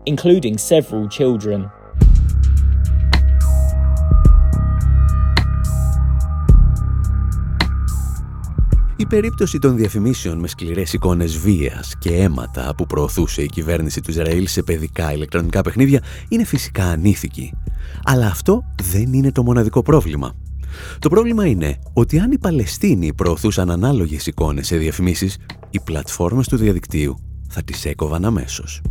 including 0.05 0.57
several 0.57 1.07
children. 1.07 1.82
Η 9.03 9.05
περίπτωση 9.05 9.59
των 9.59 9.75
διαφημίσεων 9.75 10.39
με 10.39 10.47
σκληρές 10.47 10.93
εικόνες 10.93 11.37
βίας 11.37 11.97
και 11.99 12.09
αίματα 12.09 12.73
που 12.77 12.85
προωθούσε 12.85 13.41
η 13.41 13.45
κυβέρνηση 13.45 14.01
του 14.01 14.09
Ισραήλ 14.09 14.47
σε 14.47 14.63
παιδικά 14.63 15.13
ηλεκτρονικά 15.13 15.61
παιχνίδια 15.61 16.03
είναι 16.29 16.43
φυσικά 16.43 16.83
ανήθικη. 16.83 17.53
Αλλά 18.03 18.25
αυτό 18.25 18.63
δεν 18.83 19.13
είναι 19.13 19.31
το 19.31 19.43
μοναδικό 19.43 19.81
πρόβλημα. 19.81 20.33
Το 20.99 21.09
πρόβλημα 21.09 21.45
είναι 21.45 21.77
ότι 21.93 22.19
αν 22.19 22.31
οι 22.31 22.37
Παλαιστίνοι 22.37 23.13
προωθούσαν 23.13 23.71
ανάλογες 23.71 24.27
εικόνες 24.27 24.67
σε 24.67 24.77
διαφημίσεις, 24.77 25.37
οι 25.69 25.79
πλατφόρμες 25.83 26.47
του 26.47 26.57
διαδικτύου 26.57 27.17
θα 27.49 27.63
τις 27.63 27.85
έκοβαν 27.85 28.25
αμέσως. 28.25 28.81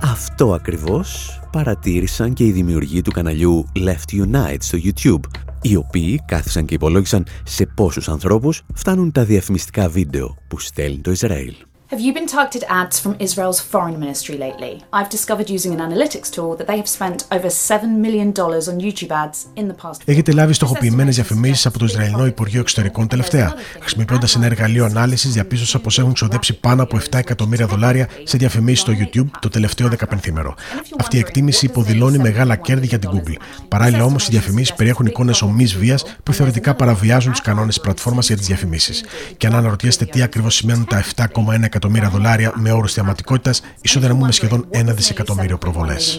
Αυτό 0.00 0.54
ακριβώς 0.54 1.40
παρατήρησαν 1.56 2.32
και 2.32 2.44
οι 2.44 2.50
δημιουργοί 2.52 3.02
του 3.02 3.10
καναλιού 3.10 3.66
Left 3.76 4.24
Unite 4.24 4.56
στο 4.58 4.78
YouTube, 4.82 5.38
οι 5.62 5.76
οποίοι 5.76 6.22
κάθισαν 6.26 6.64
και 6.64 6.74
υπολόγισαν 6.74 7.26
σε 7.44 7.66
πόσους 7.66 8.08
ανθρώπους 8.08 8.62
φτάνουν 8.74 9.12
τα 9.12 9.24
διαφημιστικά 9.24 9.88
βίντεο 9.88 10.36
που 10.48 10.60
στέλνει 10.60 10.98
το 10.98 11.10
Ισραήλ. 11.10 11.54
Have 11.92 12.00
you 12.06 12.12
been 12.18 12.26
targeted 12.36 12.64
ads 12.80 12.96
from 13.02 13.12
Israel's 13.26 13.60
foreign 13.72 13.96
ministry 14.04 14.36
lately? 14.46 14.74
I've 14.98 15.10
discovered 15.16 15.48
using 15.56 15.72
an 15.76 15.80
analytics 15.88 16.28
tool 16.34 16.50
that 16.58 16.66
they 16.70 16.78
have 16.82 16.90
spent 16.98 17.18
over 17.36 17.48
$7 17.48 17.84
million 18.04 18.28
on 18.70 18.76
YouTube 18.86 19.12
ads 19.22 19.46
in 19.54 19.68
the 19.68 19.74
past. 19.82 20.02
Έχετε 20.04 20.32
λάβει 20.32 20.52
στοχοποιημένες 20.52 21.14
διαφημίσεις 21.14 21.66
από 21.66 21.78
το 21.78 21.84
Ισραηλινό 21.84 22.26
Υπουργείο 22.26 22.60
Εξωτερικών 22.60 23.08
τελευταία. 23.08 23.54
Χρησιμοποιώντας 23.80 24.34
ένα 24.34 24.46
εργαλείο 24.46 24.84
ανάλυσης, 24.84 25.32
διαπίστωσα 25.32 25.78
πως 25.78 25.98
έχουν 25.98 26.12
ξοδέψει 26.12 26.60
πάνω 26.60 26.82
από 26.82 26.98
7 26.98 27.18
εκατομμύρια 27.18 27.66
δολάρια 27.66 28.08
σε 28.22 28.36
διαφημίσεις 28.36 28.80
στο 28.80 28.92
YouTube 28.92 29.30
το 29.40 29.48
τελευταίο 29.48 29.88
15μέρο. 29.88 30.54
Αυτή 30.98 31.16
η 31.16 31.18
εκτίμηση 31.18 31.66
υποδηλώνει 31.66 32.18
μεγάλα 32.18 32.56
κέρδη 32.56 32.86
για 32.86 32.98
την 32.98 33.10
Google. 33.12 33.36
Παράλληλα 33.68 34.04
όμως, 34.04 34.26
οι 34.26 34.30
διαφημίσεις 34.30 34.74
περιέχουν 34.74 35.06
εικόνες 35.06 35.42
ομής 35.42 35.76
βίας 35.76 36.04
που 36.22 36.32
θεωρητικά 36.32 36.74
παραβιάζουν 36.74 37.30
τους 37.30 37.40
κανόνες 37.40 37.74
της 37.74 37.82
πλατφόρμας 37.82 38.26
για 38.26 38.36
τις 38.36 38.46
διαφημίσεις. 38.46 39.04
Και 39.36 39.46
αν 39.46 39.54
αναρωτιέστε 39.54 40.04
τι 40.04 40.22
ακριβώς 40.22 40.54
σημαίνουν 40.54 40.84
τα 40.84 40.96
7,1 40.96 41.68
εκατομμύρια 41.76 42.08
δολάρια 42.08 42.52
με 42.54 42.72
όρους 42.72 42.92
θεαματικότητας, 42.92 43.60
ισοδυναμούμε 43.80 44.32
σχεδόν 44.32 44.66
ένα 44.70 44.92
δισεκατομμύριο 44.92 45.58
προβολές. 45.58 46.18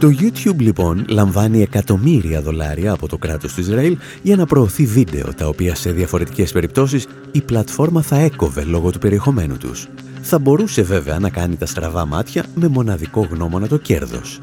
Το 0.00 0.08
YouTube 0.20 0.58
λοιπόν 0.58 1.04
λαμβάνει 1.08 1.62
εκατομμύρια 1.62 2.42
δολάρια 2.42 2.92
από 2.92 3.08
το 3.08 3.18
κράτος 3.18 3.54
του 3.54 3.60
Ισραήλ 3.60 3.98
για 4.22 4.36
να 4.36 4.46
προωθεί 4.46 4.86
βίντεο 4.86 5.34
τα 5.34 5.46
οποία 5.46 5.74
σε 5.74 5.92
διαφορετικές 5.92 6.52
περιπτώσεις 6.52 7.06
η 7.32 7.40
πλατφόρμα 7.40 8.02
θα 8.02 8.16
έκοβε 8.16 8.62
λόγω 8.64 8.90
του 8.90 8.98
περιεχομένου 8.98 9.56
τους. 9.56 9.88
Θα 10.22 10.38
μπορούσε 10.38 10.82
βέβαια 10.82 11.18
να 11.18 11.30
κάνει 11.30 11.56
τα 11.56 11.66
στραβά 11.66 12.06
μάτια 12.06 12.44
με 12.54 12.68
μοναδικό 12.68 13.28
γνώμονα 13.30 13.68
το 13.68 13.76
κέρδος. 13.76 14.40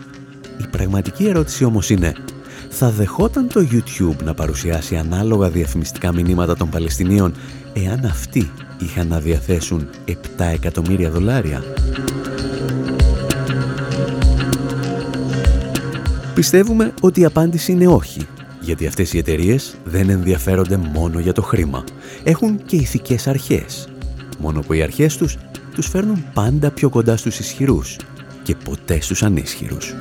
Η 0.59 0.67
πραγματική 0.71 1.25
ερώτηση 1.27 1.63
όμως 1.63 1.89
είναι, 1.89 2.13
θα 2.69 2.89
δεχόταν 2.89 3.47
το 3.47 3.67
YouTube 3.71 4.23
να 4.23 4.33
παρουσιάσει 4.33 4.95
ανάλογα 4.95 5.49
διαφημιστικά 5.49 6.13
μηνύματα 6.13 6.55
των 6.55 6.69
Παλαιστινίων 6.69 7.33
εάν 7.73 8.05
αυτοί 8.05 8.51
είχαν 8.79 9.07
να 9.07 9.19
διαθέσουν 9.19 9.89
7 10.07 10.13
εκατομμύρια 10.37 11.09
δολάρια; 11.09 11.63
Πιστεύουμε 16.39 16.93
ότι 17.01 17.21
η 17.21 17.25
απάντηση 17.25 17.71
είναι 17.71 17.87
όχι, 17.87 18.27
γιατί 18.59 18.87
αυτές 18.87 19.13
οι 19.13 19.17
εταιρείες 19.17 19.75
δεν 19.83 20.09
ενδιαφέρονται 20.09 20.77
μόνο 20.77 21.19
για 21.19 21.33
το 21.33 21.41
χρήμα. 21.41 21.83
Έχουν 22.23 22.65
και 22.65 22.75
ηθικές 22.75 23.27
αρχές, 23.27 23.89
μόνο 24.39 24.59
που 24.59 24.73
οι 24.73 24.81
αρχές 24.81 25.17
τους 25.17 25.37
τους 25.73 25.87
φέρνουν 25.87 26.23
πάντα 26.33 26.71
πιο 26.71 26.89
κοντά 26.89 27.17
στους 27.17 27.39
ισχυρούς 27.39 27.97
και 28.43 28.55
ποτέ 28.55 29.01
στους 29.01 29.23
ανίσχυρους. 29.23 29.95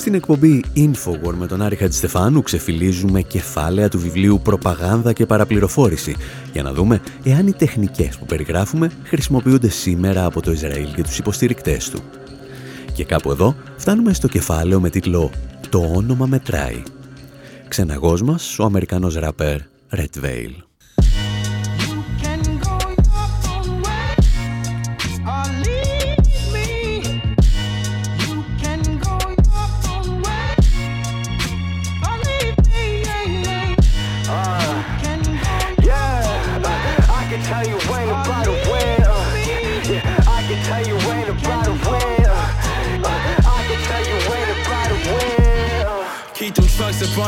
Στην 0.00 0.14
εκπομπή 0.14 0.64
Infowar 0.76 1.34
με 1.38 1.46
τον 1.46 1.62
Άρη 1.62 1.76
Χατζηστεφάνου 1.76 2.42
ξεφυλίζουμε 2.42 3.22
κεφάλαια 3.22 3.88
του 3.88 3.98
βιβλίου 3.98 4.40
«Προπαγάνδα 4.42 5.12
και 5.12 5.26
παραπληροφόρηση» 5.26 6.16
για 6.52 6.62
να 6.62 6.72
δούμε 6.72 7.00
εάν 7.24 7.46
οι 7.46 7.52
τεχνικές 7.52 8.18
που 8.18 8.26
περιγράφουμε 8.26 8.90
χρησιμοποιούνται 9.04 9.68
σήμερα 9.68 10.24
από 10.24 10.40
το 10.40 10.52
Ισραήλ 10.52 10.94
και 10.94 11.02
τους 11.02 11.18
υποστηρικτές 11.18 11.90
του. 11.90 12.00
Και 12.92 13.04
κάπου 13.04 13.30
εδώ 13.30 13.54
φτάνουμε 13.76 14.12
στο 14.12 14.28
κεφάλαιο 14.28 14.80
με 14.80 14.90
τίτλο 14.90 15.30
«Το 15.68 15.92
όνομα 15.94 16.26
μετράει». 16.26 16.82
Ξεναγός 17.68 18.22
μας, 18.22 18.58
ο 18.58 18.64
Αμερικανός 18.64 19.14
ραπέρ 19.14 19.60
Red 19.90 20.24
Veil. 20.24 20.69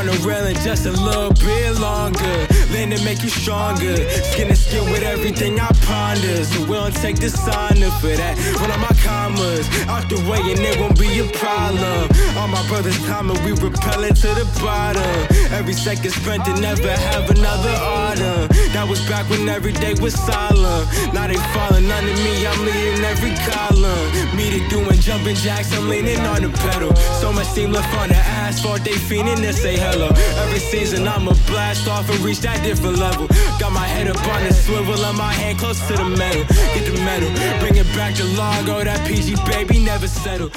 The 0.00 0.26
railing 0.26 0.56
just 0.56 0.86
a 0.86 0.92
little 0.92 1.32
bit 1.32 1.78
longer. 1.78 2.51
Then 2.82 2.98
to 2.98 3.04
make 3.04 3.22
you 3.22 3.28
stronger. 3.28 3.94
Skin 4.10 4.48
to 4.48 4.56
skin 4.56 4.82
with 4.90 5.04
everything 5.04 5.60
I 5.60 5.70
ponder. 5.86 6.42
So 6.42 6.62
we 6.62 6.74
don't 6.74 6.92
take 6.96 7.14
dishonor 7.14 7.90
for 8.02 8.10
that. 8.10 8.34
One 8.58 8.72
of 8.74 8.80
my 8.82 8.90
commas 9.06 9.70
out 9.86 10.10
the 10.10 10.18
way 10.26 10.42
and 10.50 10.58
it 10.58 10.80
won't 10.80 10.98
be 10.98 11.20
a 11.20 11.30
problem. 11.30 12.10
All 12.36 12.48
my 12.48 12.66
brothers 12.66 12.98
coming, 13.06 13.38
we 13.44 13.52
repelling 13.52 14.14
to 14.14 14.30
the 14.34 14.46
bottom. 14.58 15.14
Every 15.54 15.74
second 15.74 16.10
spent 16.10 16.44
to 16.46 16.58
never 16.58 16.90
have 16.90 17.30
another 17.30 17.70
order. 17.70 18.50
That 18.74 18.88
was 18.90 18.98
back 19.06 19.30
when 19.30 19.48
every 19.48 19.74
day 19.74 19.94
was 20.02 20.14
solemn. 20.18 20.82
Now 21.14 21.28
they 21.28 21.38
falling 21.54 21.86
under 21.86 22.16
me, 22.26 22.46
I'm 22.46 22.66
leading 22.66 23.04
every 23.04 23.30
column. 23.46 24.10
Me 24.34 24.58
to 24.58 24.68
doing 24.68 24.98
jumping 24.98 25.36
jacks, 25.36 25.70
I'm 25.70 25.88
leaning 25.88 26.18
on 26.26 26.42
the 26.42 26.50
pedal. 26.66 26.96
So 27.22 27.32
much 27.32 27.46
steam 27.46 27.70
left 27.70 27.94
on 27.94 28.08
the 28.08 28.18
asphalt, 28.42 28.82
they 28.82 28.98
fiending 29.06 29.38
this 29.38 29.62
say 29.62 29.76
hello. 29.78 30.08
Every 30.42 30.58
season 30.58 31.06
I'ma 31.06 31.34
blast 31.46 31.86
off 31.86 32.10
and 32.10 32.18
reach 32.20 32.40
that 32.40 32.71
different 32.72 32.98
level. 33.06 33.24
Got 33.62 33.72
my 33.80 33.86
head 33.94 34.06
up 34.12 34.22
on 34.34 34.40
the 34.46 34.54
swivel 34.64 35.00
and 35.08 35.16
my 35.24 35.32
hand 35.40 35.56
close 35.62 35.80
to 35.88 35.94
the 36.00 36.08
metal. 36.22 36.44
Get 36.74 36.84
the 36.90 36.96
metal, 37.08 37.30
bring 37.60 37.76
it 37.82 37.88
back 37.98 38.12
to 38.20 38.24
Largo, 38.40 38.74
that 38.88 39.00
PG 39.08 39.28
baby 39.50 39.76
never 39.90 40.08
settle. 40.24 40.48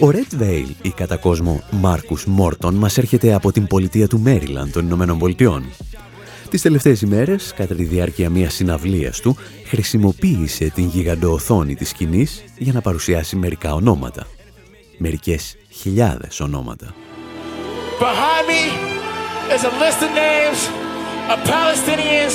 Ο 0.00 0.10
Red 0.10 0.42
Veil, 0.42 0.66
ή 0.82 0.90
κατά 0.90 1.16
κόσμο 1.16 1.62
Μάρκους 1.70 2.24
Μόρτον, 2.26 2.74
μας 2.74 2.98
έρχεται 2.98 3.34
από 3.34 3.52
την 3.52 3.66
πολιτεία 3.66 4.08
του 4.08 4.20
Μέριλαν 4.20 4.70
των 4.70 4.84
Ηνωμένων 4.86 5.18
Πολιτειών. 5.18 5.64
Τις 6.50 6.62
τελευταίες 6.62 7.00
ημέρες, 7.00 7.52
κατά 7.56 7.74
τη 7.74 7.84
διάρκεια 7.84 8.30
μιας 8.30 8.54
συναυλίας 8.54 9.20
του, 9.20 9.36
χρησιμοποίησε 9.66 10.70
την 10.74 10.86
γιγαντοοθόνη 10.86 11.74
της 11.74 11.88
σκηνής 11.88 12.44
για 12.58 12.72
να 12.72 12.80
παρουσιάσει 12.80 13.36
μερικά 13.36 13.74
ονόματα. 13.74 14.26
Μερικές 14.98 15.56
χιλιάδες 15.70 16.40
ονόματα. 16.40 16.94
Behind 18.00 18.44
me 18.50 18.62
is 19.54 19.62
a 19.64 19.72
list 19.82 20.00
of 20.06 20.10
names 20.14 20.91
of 21.30 21.38
Palestinians 21.56 22.34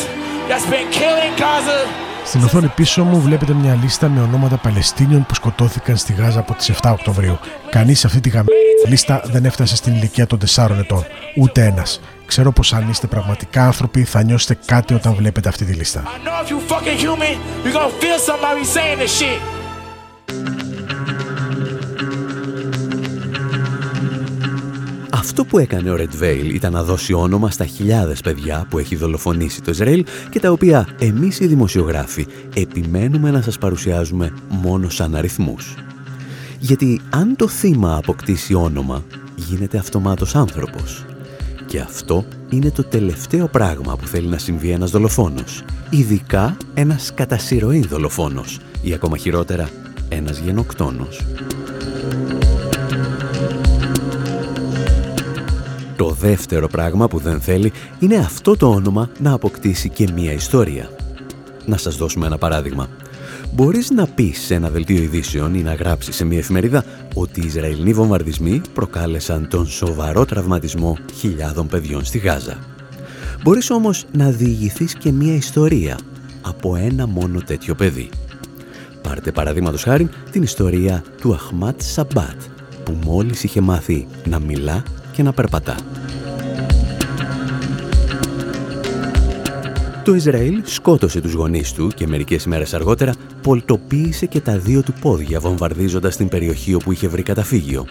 that's 0.49 0.67
been 0.73 0.87
killing 0.99 1.33
Gaza. 1.43 1.79
Στην 2.25 2.43
οθόνη 2.43 2.67
πίσω 2.67 3.03
μου 3.03 3.21
βλέπετε 3.21 3.53
μια 3.53 3.77
λίστα 3.81 4.09
με 4.09 4.21
ονόματα 4.21 4.57
Παλαιστίνιων 4.57 5.25
που 5.25 5.35
σκοτώθηκαν 5.35 5.97
στη 5.97 6.13
Γάζα 6.13 6.39
από 6.39 6.53
τις 6.53 6.71
7 6.81 6.91
Οκτωβρίου. 6.91 7.39
Κανείς 7.69 7.99
σε 7.99 8.07
αυτή 8.07 8.19
τη 8.19 8.29
γαμμένη 8.29 8.59
λίστα 8.87 9.21
δεν 9.25 9.45
έφτασε 9.45 9.75
στην 9.75 9.93
ηλικία 9.93 10.27
των 10.27 10.39
4 10.55 10.69
ετών. 10.79 11.05
Ούτε 11.35 11.65
ένας. 11.65 11.99
Ξέρω 12.25 12.51
πως 12.51 12.73
αν 12.73 12.89
είστε 12.89 13.07
πραγματικά 13.07 13.65
άνθρωποι 13.65 14.03
θα 14.03 14.23
νιώσετε 14.23 14.57
κάτι 14.65 14.93
όταν 14.93 15.13
βλέπετε 15.13 15.49
αυτή 15.49 15.65
τη 15.65 15.73
λίστα. 15.73 16.03
Αυτό 25.27 25.45
που 25.45 25.59
έκανε 25.59 25.91
ο 25.91 25.95
Red 25.97 26.23
Veil 26.23 26.53
ήταν 26.53 26.73
να 26.73 26.83
δώσει 26.83 27.13
όνομα 27.13 27.51
στα 27.51 27.65
χιλιάδες 27.65 28.21
παιδιά 28.21 28.65
που 28.69 28.79
έχει 28.79 28.95
δολοφονήσει 28.95 29.61
το 29.61 29.71
Ισραήλ 29.71 30.05
και 30.29 30.39
τα 30.39 30.51
οποία 30.51 30.87
εμείς 30.99 31.39
οι 31.39 31.47
δημοσιογράφοι 31.47 32.27
επιμένουμε 32.53 33.31
να 33.31 33.41
σας 33.41 33.57
παρουσιάζουμε 33.57 34.33
μόνο 34.49 34.89
σαν 34.89 35.15
αριθμούς. 35.15 35.75
Γιατί 36.59 37.01
αν 37.09 37.35
το 37.35 37.47
θύμα 37.47 37.95
αποκτήσει 37.95 38.53
όνομα, 38.53 39.03
γίνεται 39.35 39.77
αυτομάτως 39.77 40.35
άνθρωπος. 40.35 41.05
Και 41.65 41.79
αυτό 41.79 42.25
είναι 42.49 42.71
το 42.71 42.83
τελευταίο 42.83 43.47
πράγμα 43.47 43.95
που 43.95 44.07
θέλει 44.07 44.27
να 44.27 44.37
συμβεί 44.37 44.69
ένας 44.69 44.91
δολοφόνος. 44.91 45.63
Ειδικά 45.89 46.57
ένας 46.73 47.13
κατά 47.13 47.39
δολοφόνος 47.89 48.59
ή 48.81 48.93
ακόμα 48.93 49.17
χειρότερα 49.17 49.69
ένας 50.09 50.39
γενοκτόνος. 50.39 51.25
Το 55.97 56.09
δεύτερο 56.09 56.67
πράγμα 56.67 57.07
που 57.07 57.19
δεν 57.19 57.41
θέλει 57.41 57.71
είναι 57.99 58.15
αυτό 58.15 58.57
το 58.57 58.69
όνομα 58.69 59.09
να 59.19 59.33
αποκτήσει 59.33 59.89
και 59.89 60.07
μία 60.15 60.31
ιστορία. 60.31 60.89
Να 61.65 61.77
σας 61.77 61.95
δώσουμε 61.95 62.25
ένα 62.25 62.37
παράδειγμα. 62.37 62.87
Μπορείς 63.53 63.89
να 63.89 64.07
πεις 64.07 64.39
σε 64.39 64.53
ένα 64.53 64.69
δελτίο 64.69 65.01
ειδήσεων 65.01 65.53
ή 65.53 65.61
να 65.61 65.73
γράψεις 65.73 66.15
σε 66.15 66.25
μία 66.25 66.37
εφημερίδα 66.37 66.83
ότι 67.13 67.41
οι 67.41 67.45
Ισραηλοί 67.45 67.93
βομβαρδισμοί 67.93 68.61
προκάλεσαν 68.73 69.47
τον 69.49 69.67
σοβαρό 69.67 70.25
τραυματισμό 70.25 70.97
χιλιάδων 71.19 71.67
παιδιών 71.67 72.05
στη 72.05 72.17
Γάζα. 72.17 72.57
Μπορείς 73.43 73.69
όμως 73.69 74.05
να 74.11 74.29
διηγηθείς 74.29 74.93
και 74.93 75.11
μία 75.11 75.35
ιστορία 75.35 75.99
από 76.41 76.75
ένα 76.75 77.07
μόνο 77.07 77.41
τέτοιο 77.41 77.75
παιδί. 77.75 78.09
Πάρτε 79.01 79.31
παραδείγματος 79.31 79.83
χάρη 79.83 80.09
την 80.31 80.43
ιστορία 80.43 81.03
του 81.21 81.33
Αχμάτ 81.33 81.81
Σαμπάτ, 81.81 82.41
που 82.83 82.97
μόλις 83.05 83.43
είχε 83.43 83.61
μάθει 83.61 84.07
να 84.29 84.39
μιλά 84.39 84.83
και 85.17 85.23
να 85.23 85.33
περπατά. 85.33 85.75
Το 90.03 90.13
Ισραήλ 90.13 90.61
σκότωσε 90.65 91.21
τους 91.21 91.33
γονείς 91.33 91.73
του 91.73 91.91
και 91.95 92.07
μερικές 92.07 92.45
μέρες 92.45 92.73
αργότερα 92.73 93.13
πολτοποίησε 93.41 94.25
και 94.25 94.39
τα 94.39 94.57
δύο 94.57 94.83
του 94.83 94.93
πόδια 95.01 95.39
βομβαρδίζοντας 95.39 96.15
την 96.15 96.27
περιοχή 96.27 96.73
όπου 96.73 96.91
είχε 96.91 97.07
βρει 97.07 97.23
καταφύγιο. 97.23 97.85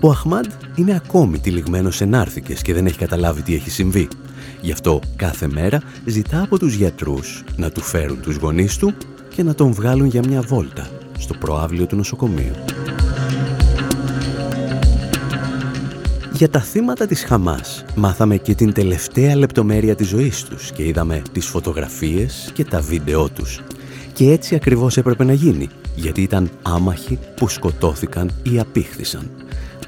Ο 0.00 0.10
Αχμάντ 0.10 0.46
είναι 0.74 0.94
ακόμη 0.94 1.38
τυλιγμένος 1.38 1.96
σε 1.96 2.04
νάρθηκες 2.04 2.62
και 2.62 2.74
δεν 2.74 2.86
έχει 2.86 2.98
καταλάβει 2.98 3.42
τι 3.42 3.54
έχει 3.54 3.70
συμβεί. 3.70 4.08
Γι' 4.60 4.72
αυτό 4.72 5.00
κάθε 5.16 5.48
μέρα 5.48 5.82
ζητά 6.04 6.42
από 6.42 6.58
τους 6.58 6.74
γιατρούς 6.74 7.44
να 7.56 7.70
του 7.70 7.80
φέρουν 7.80 8.20
τους 8.20 8.36
γονείς 8.36 8.76
του 8.76 8.94
και 9.34 9.42
να 9.42 9.54
τον 9.54 9.72
βγάλουν 9.72 10.06
για 10.06 10.22
μια 10.28 10.40
βόλτα 10.40 10.88
στο 11.18 11.34
προάβλιο 11.34 11.86
του 11.86 11.96
νοσοκομείου. 11.96 12.54
Για 16.38 16.50
τα 16.50 16.60
θύματα 16.60 17.06
της 17.06 17.24
Χαμάς 17.24 17.84
μάθαμε 17.94 18.36
και 18.36 18.54
την 18.54 18.72
τελευταία 18.72 19.36
λεπτομέρεια 19.36 19.94
της 19.94 20.08
ζωής 20.08 20.44
τους 20.44 20.72
και 20.72 20.86
είδαμε 20.86 21.22
τις 21.32 21.46
φωτογραφίες 21.46 22.50
και 22.54 22.64
τα 22.64 22.80
βίντεό 22.80 23.28
τους. 23.28 23.60
Και 24.12 24.30
έτσι 24.30 24.54
ακριβώς 24.54 24.96
έπρεπε 24.96 25.24
να 25.24 25.32
γίνει, 25.32 25.68
γιατί 25.94 26.22
ήταν 26.22 26.50
άμαχοι 26.62 27.18
που 27.36 27.48
σκοτώθηκαν 27.48 28.30
ή 28.42 28.58
απήχθησαν. 28.58 29.30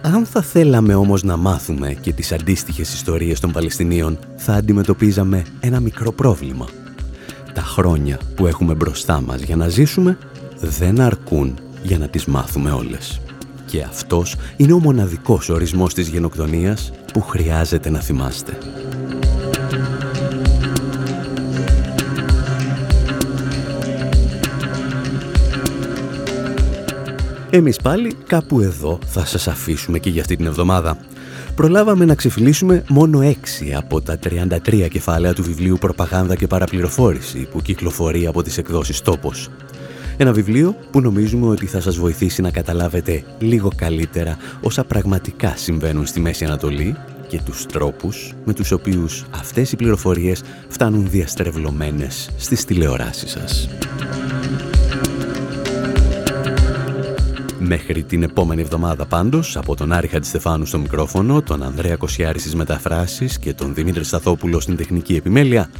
Αν 0.00 0.26
θα 0.26 0.42
θέλαμε 0.42 0.94
όμως 0.94 1.22
να 1.22 1.36
μάθουμε 1.36 1.94
και 2.00 2.12
τις 2.12 2.32
αντίστοιχες 2.32 2.94
ιστορίες 2.94 3.40
των 3.40 3.52
Παλαιστινίων, 3.52 4.18
θα 4.36 4.54
αντιμετωπίζαμε 4.54 5.44
ένα 5.60 5.80
μικρό 5.80 6.12
πρόβλημα. 6.12 6.66
Τα 7.54 7.62
χρόνια 7.62 8.18
που 8.34 8.46
έχουμε 8.46 8.74
μπροστά 8.74 9.20
μας 9.20 9.42
για 9.42 9.56
να 9.56 9.68
ζήσουμε 9.68 10.18
δεν 10.60 11.00
αρκούν 11.00 11.58
για 11.82 11.98
να 11.98 12.08
τις 12.08 12.24
μάθουμε 12.24 12.70
όλες. 12.70 13.20
Και 13.70 13.82
αυτός 13.82 14.36
είναι 14.56 14.72
ο 14.72 14.78
μοναδικός 14.78 15.48
ορισμός 15.48 15.94
της 15.94 16.08
γενοκτονίας 16.08 16.92
που 17.12 17.20
χρειάζεται 17.20 17.90
να 17.90 18.00
θυμάστε. 18.00 18.58
Εμείς 27.50 27.76
πάλι 27.76 28.16
κάπου 28.26 28.60
εδώ 28.60 28.98
θα 29.06 29.24
σας 29.24 29.48
αφήσουμε 29.48 29.98
και 29.98 30.10
για 30.10 30.20
αυτή 30.20 30.36
την 30.36 30.46
εβδομάδα. 30.46 30.98
Προλάβαμε 31.54 32.04
να 32.04 32.14
ξεφυλίσουμε 32.14 32.84
μόνο 32.88 33.20
έξι 33.20 33.74
από 33.74 34.00
τα 34.00 34.18
33 34.18 34.88
κεφάλαια 34.90 35.34
του 35.34 35.42
βιβλίου 35.42 35.76
«Προπαγάνδα 35.80 36.34
και 36.34 36.46
παραπληροφόρηση» 36.46 37.48
που 37.50 37.60
κυκλοφορεί 37.62 38.26
από 38.26 38.42
τις 38.42 38.58
εκδόσεις 38.58 39.00
«Τόπος». 39.00 39.48
Ένα 40.20 40.32
βιβλίο 40.32 40.76
που 40.90 41.00
νομίζουμε 41.00 41.46
ότι 41.46 41.66
θα 41.66 41.80
σας 41.80 41.96
βοηθήσει 41.96 42.42
να 42.42 42.50
καταλάβετε 42.50 43.24
λίγο 43.38 43.70
καλύτερα 43.76 44.36
όσα 44.60 44.84
πραγματικά 44.84 45.56
συμβαίνουν 45.56 46.06
στη 46.06 46.20
Μέση 46.20 46.44
Ανατολή 46.44 46.96
και 47.28 47.40
τους 47.44 47.66
τρόπους 47.66 48.32
με 48.44 48.52
τους 48.52 48.70
οποίους 48.70 49.24
αυτές 49.30 49.72
οι 49.72 49.76
πληροφορίες 49.76 50.42
φτάνουν 50.68 51.10
διαστρεβλωμένες 51.10 52.30
στις 52.36 52.64
τηλεοράσεις 52.64 53.30
σας. 53.30 53.68
Μέχρι 57.58 58.02
την 58.02 58.22
επόμενη 58.22 58.60
εβδομάδα 58.60 59.06
πάντως, 59.06 59.56
από 59.56 59.76
τον 59.76 59.92
Άρη 59.92 60.06
Χατζηστεφάνου 60.06 60.66
στο 60.66 60.78
μικρόφωνο, 60.78 61.42
τον 61.42 61.62
Ανδρέα 61.62 61.96
Κοσιάρης 61.96 62.40
στις 62.40 62.54
μεταφράσεις 62.54 63.38
και 63.38 63.54
τον 63.54 63.74
Δημήτρη 63.74 64.04
Σταθόπουλο 64.04 64.60
στην 64.60 64.76
τεχνική 64.76 65.14
επιμέλεια, 65.14 65.70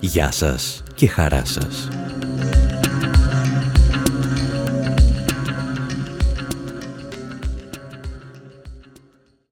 γεια 0.00 0.30
σας 0.30 0.82
και 0.94 1.06
χαρά 1.06 1.44
σας. 1.44 1.88